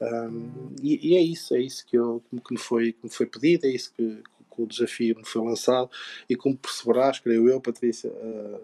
Um, 0.00 0.74
e, 0.82 1.12
e, 1.12 1.16
é 1.16 1.22
isso, 1.22 1.54
é 1.54 1.60
isso 1.60 1.84
que, 1.84 1.96
eu, 1.96 2.22
que, 2.30 2.52
me, 2.52 2.58
foi, 2.58 2.92
que 2.92 3.00
me 3.04 3.10
foi 3.10 3.26
pedido, 3.26 3.66
é 3.66 3.70
isso 3.70 3.92
que, 3.94 4.22
que 4.54 4.62
o 4.62 4.66
desafio 4.66 5.16
me 5.16 5.24
foi 5.24 5.44
lançado. 5.44 5.90
E 6.28 6.36
como 6.36 6.56
perceberás, 6.56 7.18
creio 7.18 7.48
eu, 7.48 7.60
Patrícia, 7.60 8.10
uh, 8.10 8.60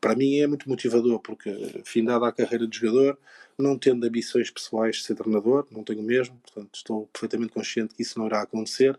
para 0.00 0.14
mim 0.14 0.38
é 0.38 0.46
muito 0.46 0.68
motivador, 0.68 1.18
porque 1.20 1.50
findada 1.84 2.26
a 2.26 2.32
carreira 2.32 2.66
de 2.66 2.78
jogador, 2.78 3.18
não 3.58 3.76
tendo 3.76 4.06
ambições 4.06 4.50
pessoais 4.50 4.96
de 4.96 5.04
ser 5.04 5.14
treinador, 5.16 5.66
não 5.70 5.82
tenho 5.82 6.02
mesmo, 6.02 6.36
portanto 6.36 6.74
estou 6.74 7.08
perfeitamente 7.12 7.52
consciente 7.52 7.94
que 7.94 8.02
isso 8.02 8.18
não 8.18 8.26
irá 8.26 8.42
acontecer, 8.42 8.98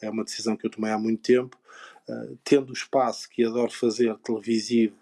é 0.00 0.08
uma 0.08 0.24
decisão 0.24 0.56
que 0.56 0.66
eu 0.66 0.70
tomei 0.70 0.92
há 0.92 0.98
muito 0.98 1.22
tempo, 1.22 1.58
uh, 2.08 2.38
tendo 2.44 2.70
o 2.70 2.72
espaço 2.72 3.28
que 3.28 3.44
adoro 3.44 3.72
fazer 3.72 4.16
televisivo 4.18 4.94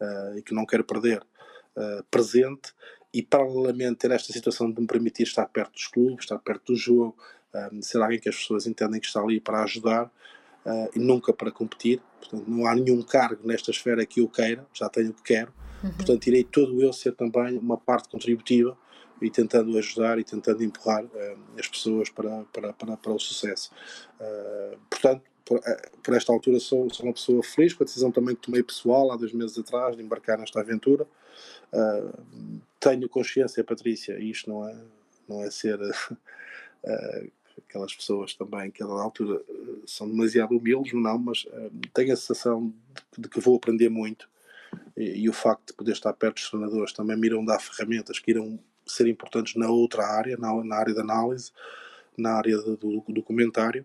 uh, 0.00 0.38
e 0.38 0.42
que 0.42 0.54
não 0.54 0.66
quero 0.66 0.84
perder 0.84 1.22
uh, 1.80 2.04
presente, 2.10 2.72
e 3.12 3.22
paralelamente 3.22 3.96
ter 3.96 4.10
esta 4.12 4.32
situação 4.32 4.70
de 4.70 4.80
me 4.80 4.86
permitir 4.86 5.24
estar 5.24 5.46
perto 5.46 5.72
dos 5.72 5.88
clubes, 5.88 6.24
estar 6.24 6.38
perto 6.38 6.72
do 6.72 6.76
jogo, 6.76 7.16
ser 7.82 8.00
alguém 8.00 8.20
que 8.20 8.28
as 8.28 8.36
pessoas 8.36 8.64
entendem 8.68 9.00
que 9.00 9.06
está 9.08 9.20
ali 9.20 9.40
para 9.40 9.64
ajudar, 9.64 10.08
uh, 10.64 10.90
e 10.94 10.98
nunca 10.98 11.32
para 11.32 11.50
competir. 11.50 12.00
Portanto, 12.20 12.44
não 12.46 12.66
há 12.66 12.74
nenhum 12.74 13.02
cargo 13.02 13.46
nesta 13.46 13.70
esfera 13.70 14.04
que 14.04 14.20
eu 14.20 14.28
queira, 14.28 14.66
já 14.72 14.88
tenho 14.88 15.10
o 15.10 15.14
que 15.14 15.22
quero. 15.22 15.52
Uhum. 15.82 15.92
Portanto, 15.92 16.26
irei 16.26 16.44
todo 16.44 16.80
eu 16.80 16.92
ser 16.92 17.12
também 17.12 17.56
uma 17.58 17.76
parte 17.76 18.08
contributiva 18.08 18.76
e 19.20 19.30
tentando 19.30 19.76
ajudar 19.76 20.18
e 20.18 20.24
tentando 20.24 20.62
empurrar 20.62 21.04
uh, 21.04 21.38
as 21.58 21.68
pessoas 21.68 22.08
para, 22.10 22.44
para, 22.52 22.72
para, 22.72 22.96
para 22.96 23.12
o 23.12 23.18
sucesso. 23.18 23.70
Uh, 24.20 24.78
portanto, 24.88 25.22
por, 25.50 25.60
por, 26.00 26.14
esta 26.14 26.32
altura 26.32 26.60
sou, 26.60 26.88
sou 26.94 27.06
uma 27.06 27.12
pessoa 27.12 27.42
feliz 27.42 27.74
com 27.74 27.82
a 27.82 27.86
decisão 27.86 28.12
também 28.12 28.36
que 28.36 28.42
tomei 28.42 28.62
pessoal 28.62 29.10
há 29.10 29.16
dois 29.16 29.32
meses 29.32 29.58
atrás 29.58 29.96
de 29.96 30.02
embarcar 30.02 30.38
nesta 30.38 30.60
aventura. 30.60 31.04
tenho 32.78 33.08
consciência, 33.08 33.64
Patrícia, 33.64 34.16
e 34.20 34.30
isto 34.30 34.48
não 34.48 34.68
é, 34.68 34.76
não 35.28 35.42
é 35.42 35.50
ser 35.50 35.80
aquelas 37.68 37.92
pessoas 37.92 38.32
também 38.34 38.70
que 38.70 38.80
a 38.80 38.86
altura 38.86 39.42
eh, 39.48 39.54
são 39.86 40.08
demasiado 40.08 40.56
humildes, 40.56 40.92
não, 40.92 41.18
mas 41.18 41.44
uh, 41.44 41.70
tenho 41.92 42.12
a 42.12 42.16
sensação 42.16 42.72
de, 43.12 43.22
de, 43.22 43.28
que 43.28 43.40
vou 43.40 43.56
aprender 43.56 43.88
muito 43.88 44.28
e, 44.96 45.24
e, 45.24 45.28
o 45.28 45.32
facto 45.32 45.68
de 45.68 45.74
poder 45.74 45.92
estar 45.92 46.12
perto 46.12 46.36
dos 46.36 46.48
treinadores 46.48 46.92
também 46.92 47.16
me 47.16 47.26
irão 47.26 47.44
dar 47.44 47.60
ferramentas 47.60 48.18
que 48.18 48.30
irão 48.30 48.58
ser 48.86 49.06
importantes 49.08 49.56
na 49.56 49.68
outra 49.68 50.04
área, 50.04 50.36
na, 50.36 50.52
na 50.64 50.76
área 50.76 50.94
da 50.94 51.02
análise, 51.02 51.52
na 52.16 52.32
área 52.34 52.56
do, 52.56 52.76
do, 52.76 53.04
do, 53.08 53.22
comentário, 53.22 53.84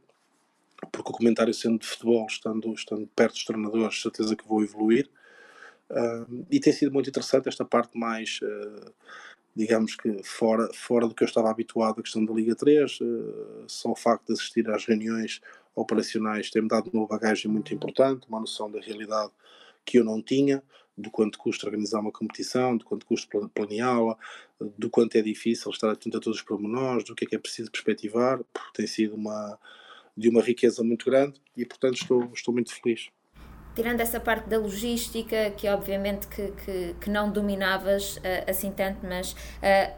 porque 0.91 1.09
o 1.09 1.13
comentário 1.13 1.53
sendo 1.53 1.79
de 1.79 1.87
futebol, 1.87 2.25
estando, 2.27 2.73
estando 2.73 3.07
perto 3.15 3.33
dos 3.33 3.45
treinadores, 3.45 4.01
certeza 4.01 4.35
que 4.35 4.47
vou 4.47 4.63
evoluir. 4.63 5.09
Uh, 5.89 6.45
e 6.49 6.59
tem 6.59 6.73
sido 6.73 6.91
muito 6.91 7.09
interessante 7.09 7.47
esta 7.47 7.63
parte 7.63 7.97
mais 7.97 8.39
uh, 8.41 8.91
digamos 9.55 9.95
que 9.95 10.21
fora, 10.23 10.69
fora 10.73 11.07
do 11.07 11.15
que 11.15 11.23
eu 11.23 11.27
estava 11.27 11.49
habituado, 11.49 11.99
a 11.99 12.03
questão 12.03 12.25
da 12.25 12.33
Liga 12.33 12.55
3, 12.55 12.99
uh, 12.99 13.03
eh, 13.03 13.63
só 13.67 13.91
o 13.91 13.95
facto 13.95 14.27
de 14.27 14.33
assistir 14.33 14.69
às 14.69 14.85
reuniões 14.85 15.39
operacionais 15.73 16.49
tem-me 16.49 16.67
dado 16.67 16.89
uma 16.93 17.07
bagagem 17.07 17.49
muito 17.49 17.73
importante, 17.73 18.27
uma 18.27 18.39
noção 18.39 18.69
da 18.69 18.81
realidade 18.81 19.31
que 19.85 19.97
eu 19.99 20.03
não 20.03 20.21
tinha, 20.21 20.61
do 20.97 21.09
quanto 21.09 21.37
custa 21.37 21.65
organizar 21.67 21.99
uma 21.99 22.11
competição, 22.11 22.75
do 22.75 22.83
quanto 22.83 23.05
custa 23.05 23.49
planeá-la, 23.53 24.17
do 24.77 24.89
quanto 24.89 25.15
é 25.15 25.21
difícil 25.21 25.71
estar 25.71 25.91
atento 25.91 26.17
a 26.17 26.19
todos 26.19 26.39
os 26.39 26.45
pormenores, 26.45 27.05
do 27.05 27.15
que 27.15 27.25
é 27.25 27.27
que 27.27 27.35
é 27.35 27.39
preciso 27.39 27.71
perspectivar, 27.71 28.41
tem 28.73 28.87
sido 28.87 29.15
uma, 29.15 29.59
de 30.15 30.29
uma 30.29 30.41
riqueza 30.41 30.83
muito 30.83 31.05
grande 31.05 31.41
e, 31.55 31.65
portanto, 31.65 31.95
estou, 31.95 32.29
estou 32.33 32.53
muito 32.53 32.73
feliz 32.73 33.09
tirando 33.75 33.99
essa 33.99 34.19
parte 34.19 34.47
da 34.47 34.57
logística, 34.57 35.51
que 35.51 35.67
obviamente 35.67 36.27
que, 36.27 36.51
que, 36.63 36.95
que 37.01 37.09
não 37.09 37.29
dominavas 37.29 38.15
uh, 38.17 38.21
assim 38.49 38.71
tanto, 38.71 39.05
mas 39.05 39.33
uh, 39.33 39.35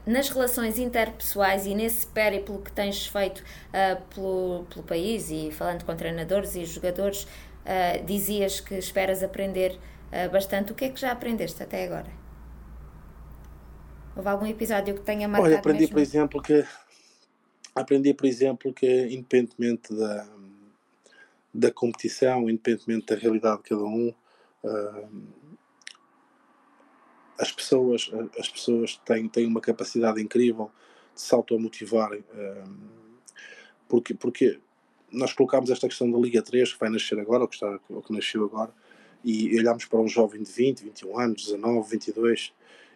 nas 0.06 0.30
relações 0.30 0.80
interpessoais 0.80 1.68
e 1.68 1.76
nesse 1.76 2.08
périplo 2.08 2.60
que 2.60 2.72
tens 2.72 3.06
feito 3.06 3.38
uh, 3.40 4.02
pelo, 4.14 4.66
pelo 4.74 4.84
país 4.84 5.30
e 5.30 5.52
falando 5.52 5.86
com 5.86 5.96
treinadores 5.96 6.56
e 6.56 6.66
jogadores, 6.66 7.28
dizias 8.06 8.62
que 8.62 8.76
esperas 8.76 9.22
aprender 9.22 9.78
bastante. 10.32 10.72
O 10.72 10.76
que 10.76 10.86
é 10.86 10.90
que 10.90 11.02
já 11.02 11.12
aprendeste 11.12 11.62
até 11.62 11.84
agora? 11.84 12.08
Houve 14.16 14.30
algum 14.30 14.46
episódio 14.46 14.96
que 14.96 15.02
tenha 15.02 15.28
marcado 15.28 15.50
Olha, 15.50 15.60
aprendi 15.60 15.82
mesmo? 15.82 15.94
por 15.94 16.02
exemplo 16.02 16.42
que 16.42 16.66
aprendi 17.82 18.14
por 18.14 18.26
exemplo 18.26 18.74
que 18.74 19.08
independentemente 19.08 19.94
da 19.94 20.28
da 21.58 21.72
competição, 21.72 22.48
independentemente 22.48 23.08
da 23.08 23.16
realidade 23.16 23.64
de 23.64 23.70
cada 23.70 23.84
um. 23.84 24.14
Uh, 24.64 25.28
as 27.40 27.52
pessoas, 27.52 28.12
as 28.38 28.48
pessoas 28.48 28.98
têm, 28.98 29.28
têm 29.28 29.48
uma 29.48 29.60
capacidade 29.60 30.22
incrível 30.22 30.72
de 31.16 31.22
se 31.22 31.34
automotivarem, 31.34 32.20
uh, 32.20 32.70
porque, 33.88 34.14
porque 34.14 34.60
nós 35.12 35.34
colocámos 35.34 35.72
esta 35.72 35.88
questão 35.88 36.12
da 36.12 36.18
Liga 36.20 36.44
3, 36.44 36.74
que 36.74 36.80
vai 36.80 36.90
nascer 36.90 37.20
agora, 37.20 37.44
ou 37.44 37.48
que, 37.48 37.56
está, 37.56 37.80
ou 37.90 38.04
que 38.04 38.14
nasceu 38.14 38.46
agora, 38.46 38.72
e 39.24 39.58
olhamos 39.58 39.86
para 39.86 40.00
um 40.00 40.08
jovem 40.08 40.44
de 40.44 40.52
20, 40.52 40.84
21 40.84 41.20
anos, 41.20 41.46
19, 41.46 41.90
22, 41.90 42.54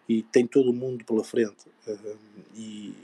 e 0.08 0.22
tem 0.22 0.46
todo 0.46 0.70
o 0.70 0.74
mundo 0.74 1.04
pela 1.04 1.24
frente. 1.24 1.66
Uh, 1.86 2.16
e 2.54 2.94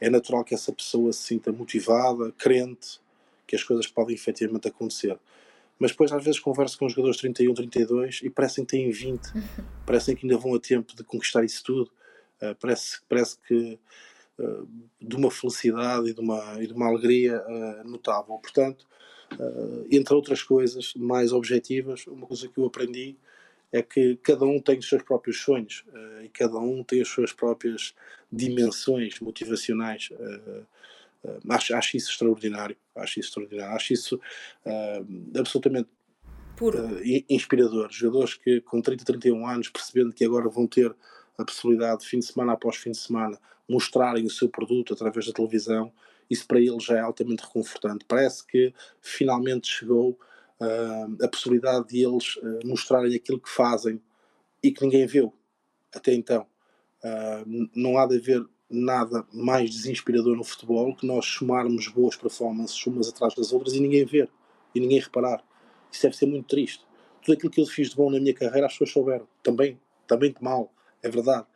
é 0.00 0.10
natural 0.10 0.44
que 0.44 0.54
essa 0.54 0.72
pessoa 0.72 1.12
se 1.12 1.22
sinta 1.22 1.52
motivada, 1.52 2.32
crente, 2.32 3.00
que 3.46 3.56
as 3.56 3.62
coisas 3.62 3.86
podem 3.86 4.14
efetivamente 4.14 4.68
acontecer. 4.68 5.18
Mas 5.78 5.90
depois 5.90 6.12
às 6.12 6.24
vezes 6.24 6.40
converso 6.40 6.78
com 6.78 6.88
jogadores 6.88 7.18
31, 7.18 7.54
32 7.54 8.20
e 8.22 8.30
parecem 8.30 8.64
que 8.64 8.70
têm 8.70 8.90
20, 8.90 9.20
parecem 9.86 10.16
que 10.16 10.26
ainda 10.26 10.38
vão 10.38 10.54
a 10.54 10.60
tempo 10.60 10.94
de 10.96 11.04
conquistar 11.04 11.44
isso 11.44 11.62
tudo. 11.62 11.90
Uh, 12.40 12.54
parece, 12.60 13.00
parece 13.08 13.38
que 13.46 13.78
uh, 14.38 14.68
de 15.00 15.16
uma 15.16 15.30
felicidade 15.30 16.10
e 16.10 16.14
de 16.14 16.20
uma, 16.20 16.62
e 16.62 16.66
de 16.66 16.72
uma 16.72 16.86
alegria 16.86 17.42
uh, 17.42 17.88
notável. 17.88 18.36
Portanto, 18.38 18.86
entre 19.90 20.14
outras 20.14 20.40
coisas 20.40 20.94
mais 20.94 21.32
objetivas, 21.32 22.06
uma 22.06 22.28
coisa 22.28 22.46
que 22.46 22.58
eu 22.58 22.64
aprendi 22.64 23.16
é 23.76 23.82
que 23.82 24.16
cada 24.22 24.44
um 24.44 24.60
tem 24.60 24.78
os 24.78 24.88
seus 24.88 25.02
próprios 25.02 25.40
sonhos 25.40 25.84
uh, 25.88 26.24
e 26.24 26.28
cada 26.28 26.58
um 26.58 26.82
tem 26.82 27.02
as 27.02 27.08
suas 27.08 27.32
próprias 27.32 27.94
dimensões 28.32 29.20
motivacionais. 29.20 30.08
Uh, 30.10 30.66
uh, 31.24 31.40
acho, 31.50 31.74
acho 31.74 31.96
isso 31.96 32.10
extraordinário, 32.10 32.76
acho 32.94 33.20
isso 33.20 33.28
extraordinário, 33.28 33.74
acho 33.74 33.92
isso 33.92 34.20
absolutamente 35.38 35.88
inspirador. 37.28 37.88
Jogadores 37.90 38.34
que 38.34 38.60
com 38.62 38.80
30, 38.80 39.04
31 39.04 39.46
anos, 39.46 39.68
percebendo 39.68 40.12
que 40.12 40.24
agora 40.24 40.48
vão 40.48 40.66
ter 40.66 40.94
a 41.36 41.44
possibilidade 41.44 42.00
de 42.00 42.08
fim 42.08 42.18
de 42.18 42.26
semana 42.26 42.54
após 42.54 42.76
fim 42.76 42.92
de 42.92 42.98
semana 42.98 43.38
mostrarem 43.68 44.24
o 44.24 44.30
seu 44.30 44.48
produto 44.48 44.94
através 44.94 45.26
da 45.26 45.32
televisão, 45.32 45.92
isso 46.30 46.46
para 46.46 46.58
eles 46.58 46.82
já 46.82 46.96
é 46.96 47.00
altamente 47.00 47.42
reconfortante. 47.42 48.04
Parece 48.06 48.46
que 48.46 48.72
finalmente 49.00 49.68
chegou 49.68 50.18
uh, 50.60 51.24
a 51.24 51.28
possibilidade 51.28 51.88
de 51.88 52.04
eles 52.04 52.36
uh, 52.36 52.66
mostrarem 52.66 53.14
aquilo 53.14 53.40
que 53.40 53.48
fazem 53.48 54.00
e 54.62 54.70
que 54.70 54.82
ninguém 54.82 55.06
viu 55.06 55.32
até 55.94 56.12
então. 56.12 56.46
Uh, 57.04 57.68
não 57.74 57.98
há 57.98 58.06
de 58.06 58.16
haver 58.16 58.44
nada 58.68 59.24
mais 59.32 59.70
desinspirador 59.70 60.36
no 60.36 60.42
futebol 60.42 60.94
que 60.96 61.06
nós 61.06 61.24
somarmos 61.24 61.88
boas 61.88 62.16
performances 62.16 62.84
umas 62.86 63.08
atrás 63.08 63.34
das 63.34 63.52
outras 63.52 63.74
e 63.74 63.80
ninguém 63.80 64.04
ver 64.04 64.28
e 64.74 64.80
ninguém 64.80 65.00
reparar. 65.00 65.42
Isso 65.90 66.02
deve 66.02 66.16
ser 66.16 66.26
muito 66.26 66.48
triste. 66.48 66.84
Tudo 67.22 67.34
aquilo 67.34 67.50
que 67.50 67.60
eu 67.60 67.66
fiz 67.66 67.90
de 67.90 67.96
bom 67.96 68.10
na 68.10 68.18
minha 68.18 68.34
carreira 68.34 68.66
as 68.66 68.72
pessoas 68.72 68.90
souberam. 68.90 69.28
Também, 69.42 69.78
também 70.06 70.32
de 70.32 70.42
mal, 70.42 70.72
é 71.02 71.08
verdade 71.08 71.46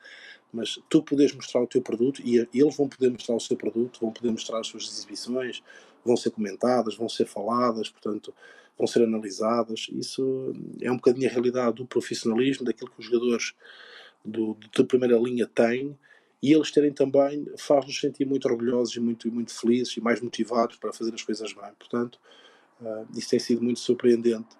mas 0.52 0.80
tu 0.88 1.02
podes 1.02 1.32
mostrar 1.34 1.62
o 1.62 1.66
teu 1.66 1.80
produto 1.80 2.20
e 2.24 2.38
eles 2.52 2.76
vão 2.76 2.88
poder 2.88 3.10
mostrar 3.10 3.36
o 3.36 3.40
seu 3.40 3.56
produto, 3.56 4.00
vão 4.00 4.12
poder 4.12 4.30
mostrar 4.30 4.58
as 4.60 4.66
suas 4.66 4.84
exibições, 4.84 5.62
vão 6.04 6.16
ser 6.16 6.30
comentadas, 6.30 6.96
vão 6.96 7.08
ser 7.08 7.26
faladas, 7.26 7.88
portanto, 7.88 8.34
vão 8.80 8.86
ser 8.86 9.02
analisadas. 9.02 9.88
Isso 9.92 10.52
é 10.80 10.90
um 10.90 10.96
bocadinho 10.96 11.28
a 11.28 11.32
realidade 11.32 11.76
do 11.76 11.86
profissionalismo, 11.86 12.64
daquilo 12.64 12.90
que 12.90 13.00
os 13.00 13.06
jogadores 13.06 13.54
do, 14.24 14.56
da 14.76 14.84
primeira 14.84 15.16
linha 15.18 15.46
têm 15.46 15.96
e 16.42 16.52
eles 16.52 16.70
terem 16.70 16.92
também 16.92 17.46
faz-nos 17.58 18.00
sentir 18.00 18.24
muito 18.24 18.48
orgulhosos 18.48 18.96
e 18.96 19.00
muito, 19.00 19.30
muito 19.30 19.52
felizes 19.52 19.96
e 19.96 20.00
mais 20.00 20.20
motivados 20.20 20.76
para 20.76 20.92
fazer 20.92 21.12
as 21.14 21.22
coisas 21.22 21.52
bem. 21.52 21.70
Portanto, 21.78 22.18
uh, 22.80 23.06
isso 23.14 23.28
tem 23.28 23.38
sido 23.38 23.62
muito 23.62 23.80
surpreendente 23.80 24.56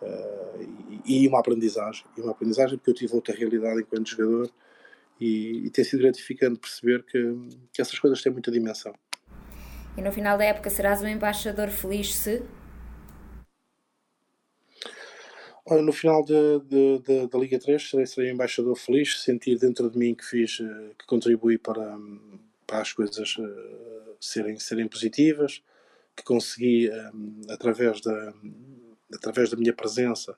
uh, 0.00 1.00
e, 1.04 1.24
e, 1.24 1.28
uma 1.28 1.40
aprendizagem. 1.40 2.04
E 2.16 2.20
uma 2.22 2.32
aprendizagem 2.32 2.78
porque 2.78 2.90
eu 2.90 2.94
tive 2.94 3.14
outra 3.14 3.34
realidade 3.34 3.80
enquanto 3.82 4.08
jogador 4.08 4.50
e, 5.20 5.66
e 5.66 5.70
tem 5.70 5.84
sido 5.84 6.00
gratificante 6.00 6.58
perceber 6.58 7.02
que, 7.02 7.20
que 7.74 7.82
essas 7.82 7.98
coisas 7.98 8.22
têm 8.22 8.32
muita 8.32 8.50
dimensão. 8.50 8.94
E 9.98 10.00
no 10.00 10.10
final 10.10 10.38
da 10.38 10.44
época 10.44 10.70
serás 10.70 11.02
um 11.02 11.08
embaixador 11.08 11.68
feliz 11.68 12.14
se? 12.14 12.42
Olha, 15.70 15.82
no 15.82 15.92
final 15.92 16.24
de, 16.24 16.60
de, 16.60 16.98
de, 17.00 17.26
da 17.26 17.38
Liga 17.38 17.58
3 17.58 17.90
serei, 17.90 18.06
serei 18.06 18.30
embaixador 18.30 18.74
feliz, 18.74 19.20
sentir 19.20 19.58
dentro 19.58 19.90
de 19.90 19.98
mim 19.98 20.14
que 20.14 20.24
fiz, 20.24 20.60
eh, 20.62 20.94
que 20.98 21.04
contribuí 21.04 21.58
para, 21.58 21.94
para 22.66 22.80
as 22.80 22.94
coisas 22.94 23.36
uh, 23.36 24.16
serem, 24.18 24.58
serem 24.58 24.88
positivas, 24.88 25.62
que 26.16 26.22
consegui, 26.24 26.88
eh, 26.88 27.10
através, 27.50 28.00
da, 28.00 28.32
através 29.14 29.50
da 29.50 29.58
minha 29.58 29.74
presença, 29.74 30.34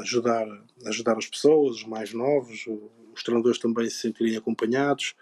ajudar, 0.00 0.46
ajudar 0.84 1.16
as 1.16 1.26
pessoas, 1.26 1.76
os 1.76 1.84
mais 1.86 2.12
novos, 2.12 2.66
os 3.14 3.22
treinadores 3.22 3.58
também 3.58 3.88
se 3.88 3.96
sentirem 3.96 4.36
acompanhados. 4.36 5.14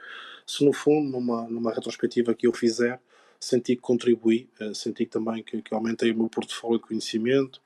Se 0.45 0.65
no 0.65 0.73
fundo, 0.73 1.13
numa, 1.13 1.49
numa 1.49 1.73
retrospectiva 1.73 2.35
que 2.35 2.49
eu 2.49 2.53
fizer, 2.53 3.01
senti 3.39 3.77
que 3.77 3.83
contribuí, 3.83 4.49
senti 4.75 5.07
também 5.07 5.45
que, 5.45 5.63
que, 5.63 5.73
aumentei 5.73 6.11
o 6.11 6.19
meu 6.19 6.29
portfólio 6.29 6.79
de 6.79 6.87
conhecimento, 6.89 7.63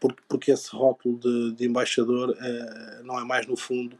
porque, 0.00 0.22
porque 0.28 0.50
esse 0.50 0.74
rótulo 0.74 1.18
de, 1.18 1.52
de 1.52 1.66
embaixador 1.66 2.30
uh, 2.30 3.04
não 3.04 3.18
é 3.18 3.24
mais 3.24 3.46
no 3.46 3.56
fundo 3.56 3.96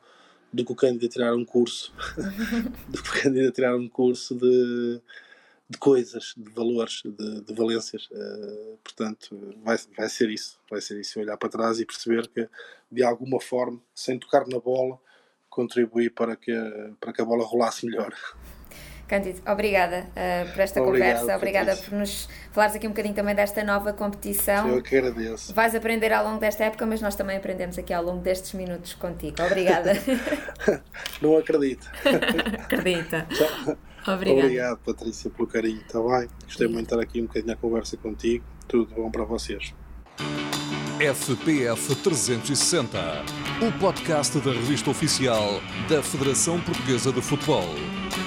do 0.52 0.64
que 0.64 0.72
o 0.72 0.74
candidato 0.74 1.12
tirar 1.12 1.34
um 1.34 1.44
curso, 1.44 1.94
do 2.88 3.02
que 3.02 3.08
o 3.08 3.22
candidato 3.22 3.54
tirar 3.54 3.76
um 3.76 3.88
curso 3.88 4.34
de, 4.34 5.00
de 5.68 5.78
coisas, 5.78 6.34
de 6.36 6.50
valores, 6.50 7.02
de, 7.04 7.40
de 7.42 7.54
valências. 7.54 8.06
Uh, 8.10 8.76
portanto, 8.82 9.54
vai, 9.64 9.78
vai 9.96 10.08
ser 10.08 10.28
isso. 10.28 10.58
Vai 10.68 10.80
ser 10.80 11.00
isso. 11.00 11.20
Olhar 11.20 11.36
para 11.36 11.48
trás 11.48 11.80
e 11.80 11.86
perceber 11.86 12.26
que, 12.28 12.48
de 12.90 13.02
alguma 13.02 13.40
forma, 13.40 13.80
sem 13.94 14.18
tocar 14.18 14.46
na 14.46 14.58
bola, 14.58 14.98
contribuir 15.48 16.10
para 16.10 16.34
que, 16.34 16.52
para 17.00 17.12
que 17.12 17.22
a 17.22 17.24
bola 17.24 17.44
rolasse 17.44 17.86
melhor. 17.86 18.12
Cândido, 19.12 19.42
obrigada 19.46 20.06
uh, 20.08 20.50
por 20.52 20.60
esta 20.60 20.80
Obrigado, 20.80 21.18
conversa, 21.18 21.36
obrigada 21.36 21.76
por 21.76 21.92
nos 21.98 22.26
falares 22.50 22.76
aqui 22.76 22.86
um 22.86 22.92
bocadinho 22.92 23.14
também 23.14 23.34
desta 23.34 23.62
nova 23.62 23.92
competição. 23.92 24.70
Eu 24.70 24.82
que 24.82 24.96
agradeço. 24.96 25.52
Vais 25.52 25.74
aprender 25.74 26.14
ao 26.14 26.24
longo 26.24 26.40
desta 26.40 26.64
época, 26.64 26.86
mas 26.86 27.02
nós 27.02 27.14
também 27.14 27.36
aprendemos 27.36 27.76
aqui 27.76 27.92
ao 27.92 28.02
longo 28.02 28.22
destes 28.22 28.54
minutos 28.54 28.94
contigo. 28.94 29.36
Obrigada. 29.42 29.92
Não 31.20 31.36
acredito. 31.36 31.90
Acredita. 32.64 33.28
Obrigado. 34.08 34.44
Obrigado, 34.44 34.78
Patrícia, 34.78 35.30
pelo 35.30 35.46
carinho, 35.46 35.82
está 35.82 36.00
bem? 36.00 36.28
Gostei 36.46 36.66
muito 36.66 36.78
de 36.78 36.94
estar 36.94 37.00
aqui 37.00 37.20
um 37.20 37.26
bocadinho 37.26 37.52
a 37.52 37.56
conversa 37.56 37.98
contigo. 37.98 38.46
Tudo 38.66 38.94
bom 38.94 39.10
para 39.10 39.24
vocês. 39.24 39.74
FPF 40.98 41.96
360, 41.96 42.98
o 43.60 43.78
podcast 43.78 44.40
da 44.40 44.52
revista 44.52 44.88
oficial 44.88 45.60
da 45.86 46.02
Federação 46.02 46.58
Portuguesa 46.62 47.12
de 47.12 47.20
Futebol. 47.20 47.68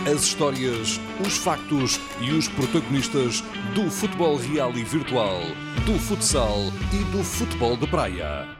As 0.05 0.21
histórias, 0.21 0.99
os 1.25 1.35
factos 1.35 1.99
e 2.21 2.29
os 2.29 2.47
protagonistas 2.47 3.41
do 3.73 3.89
futebol 3.89 4.35
real 4.35 4.71
e 4.75 4.83
virtual, 4.83 5.39
do 5.83 5.97
futsal 5.97 6.59
e 6.93 7.03
do 7.11 7.23
futebol 7.23 7.75
de 7.75 7.87
praia. 7.87 8.54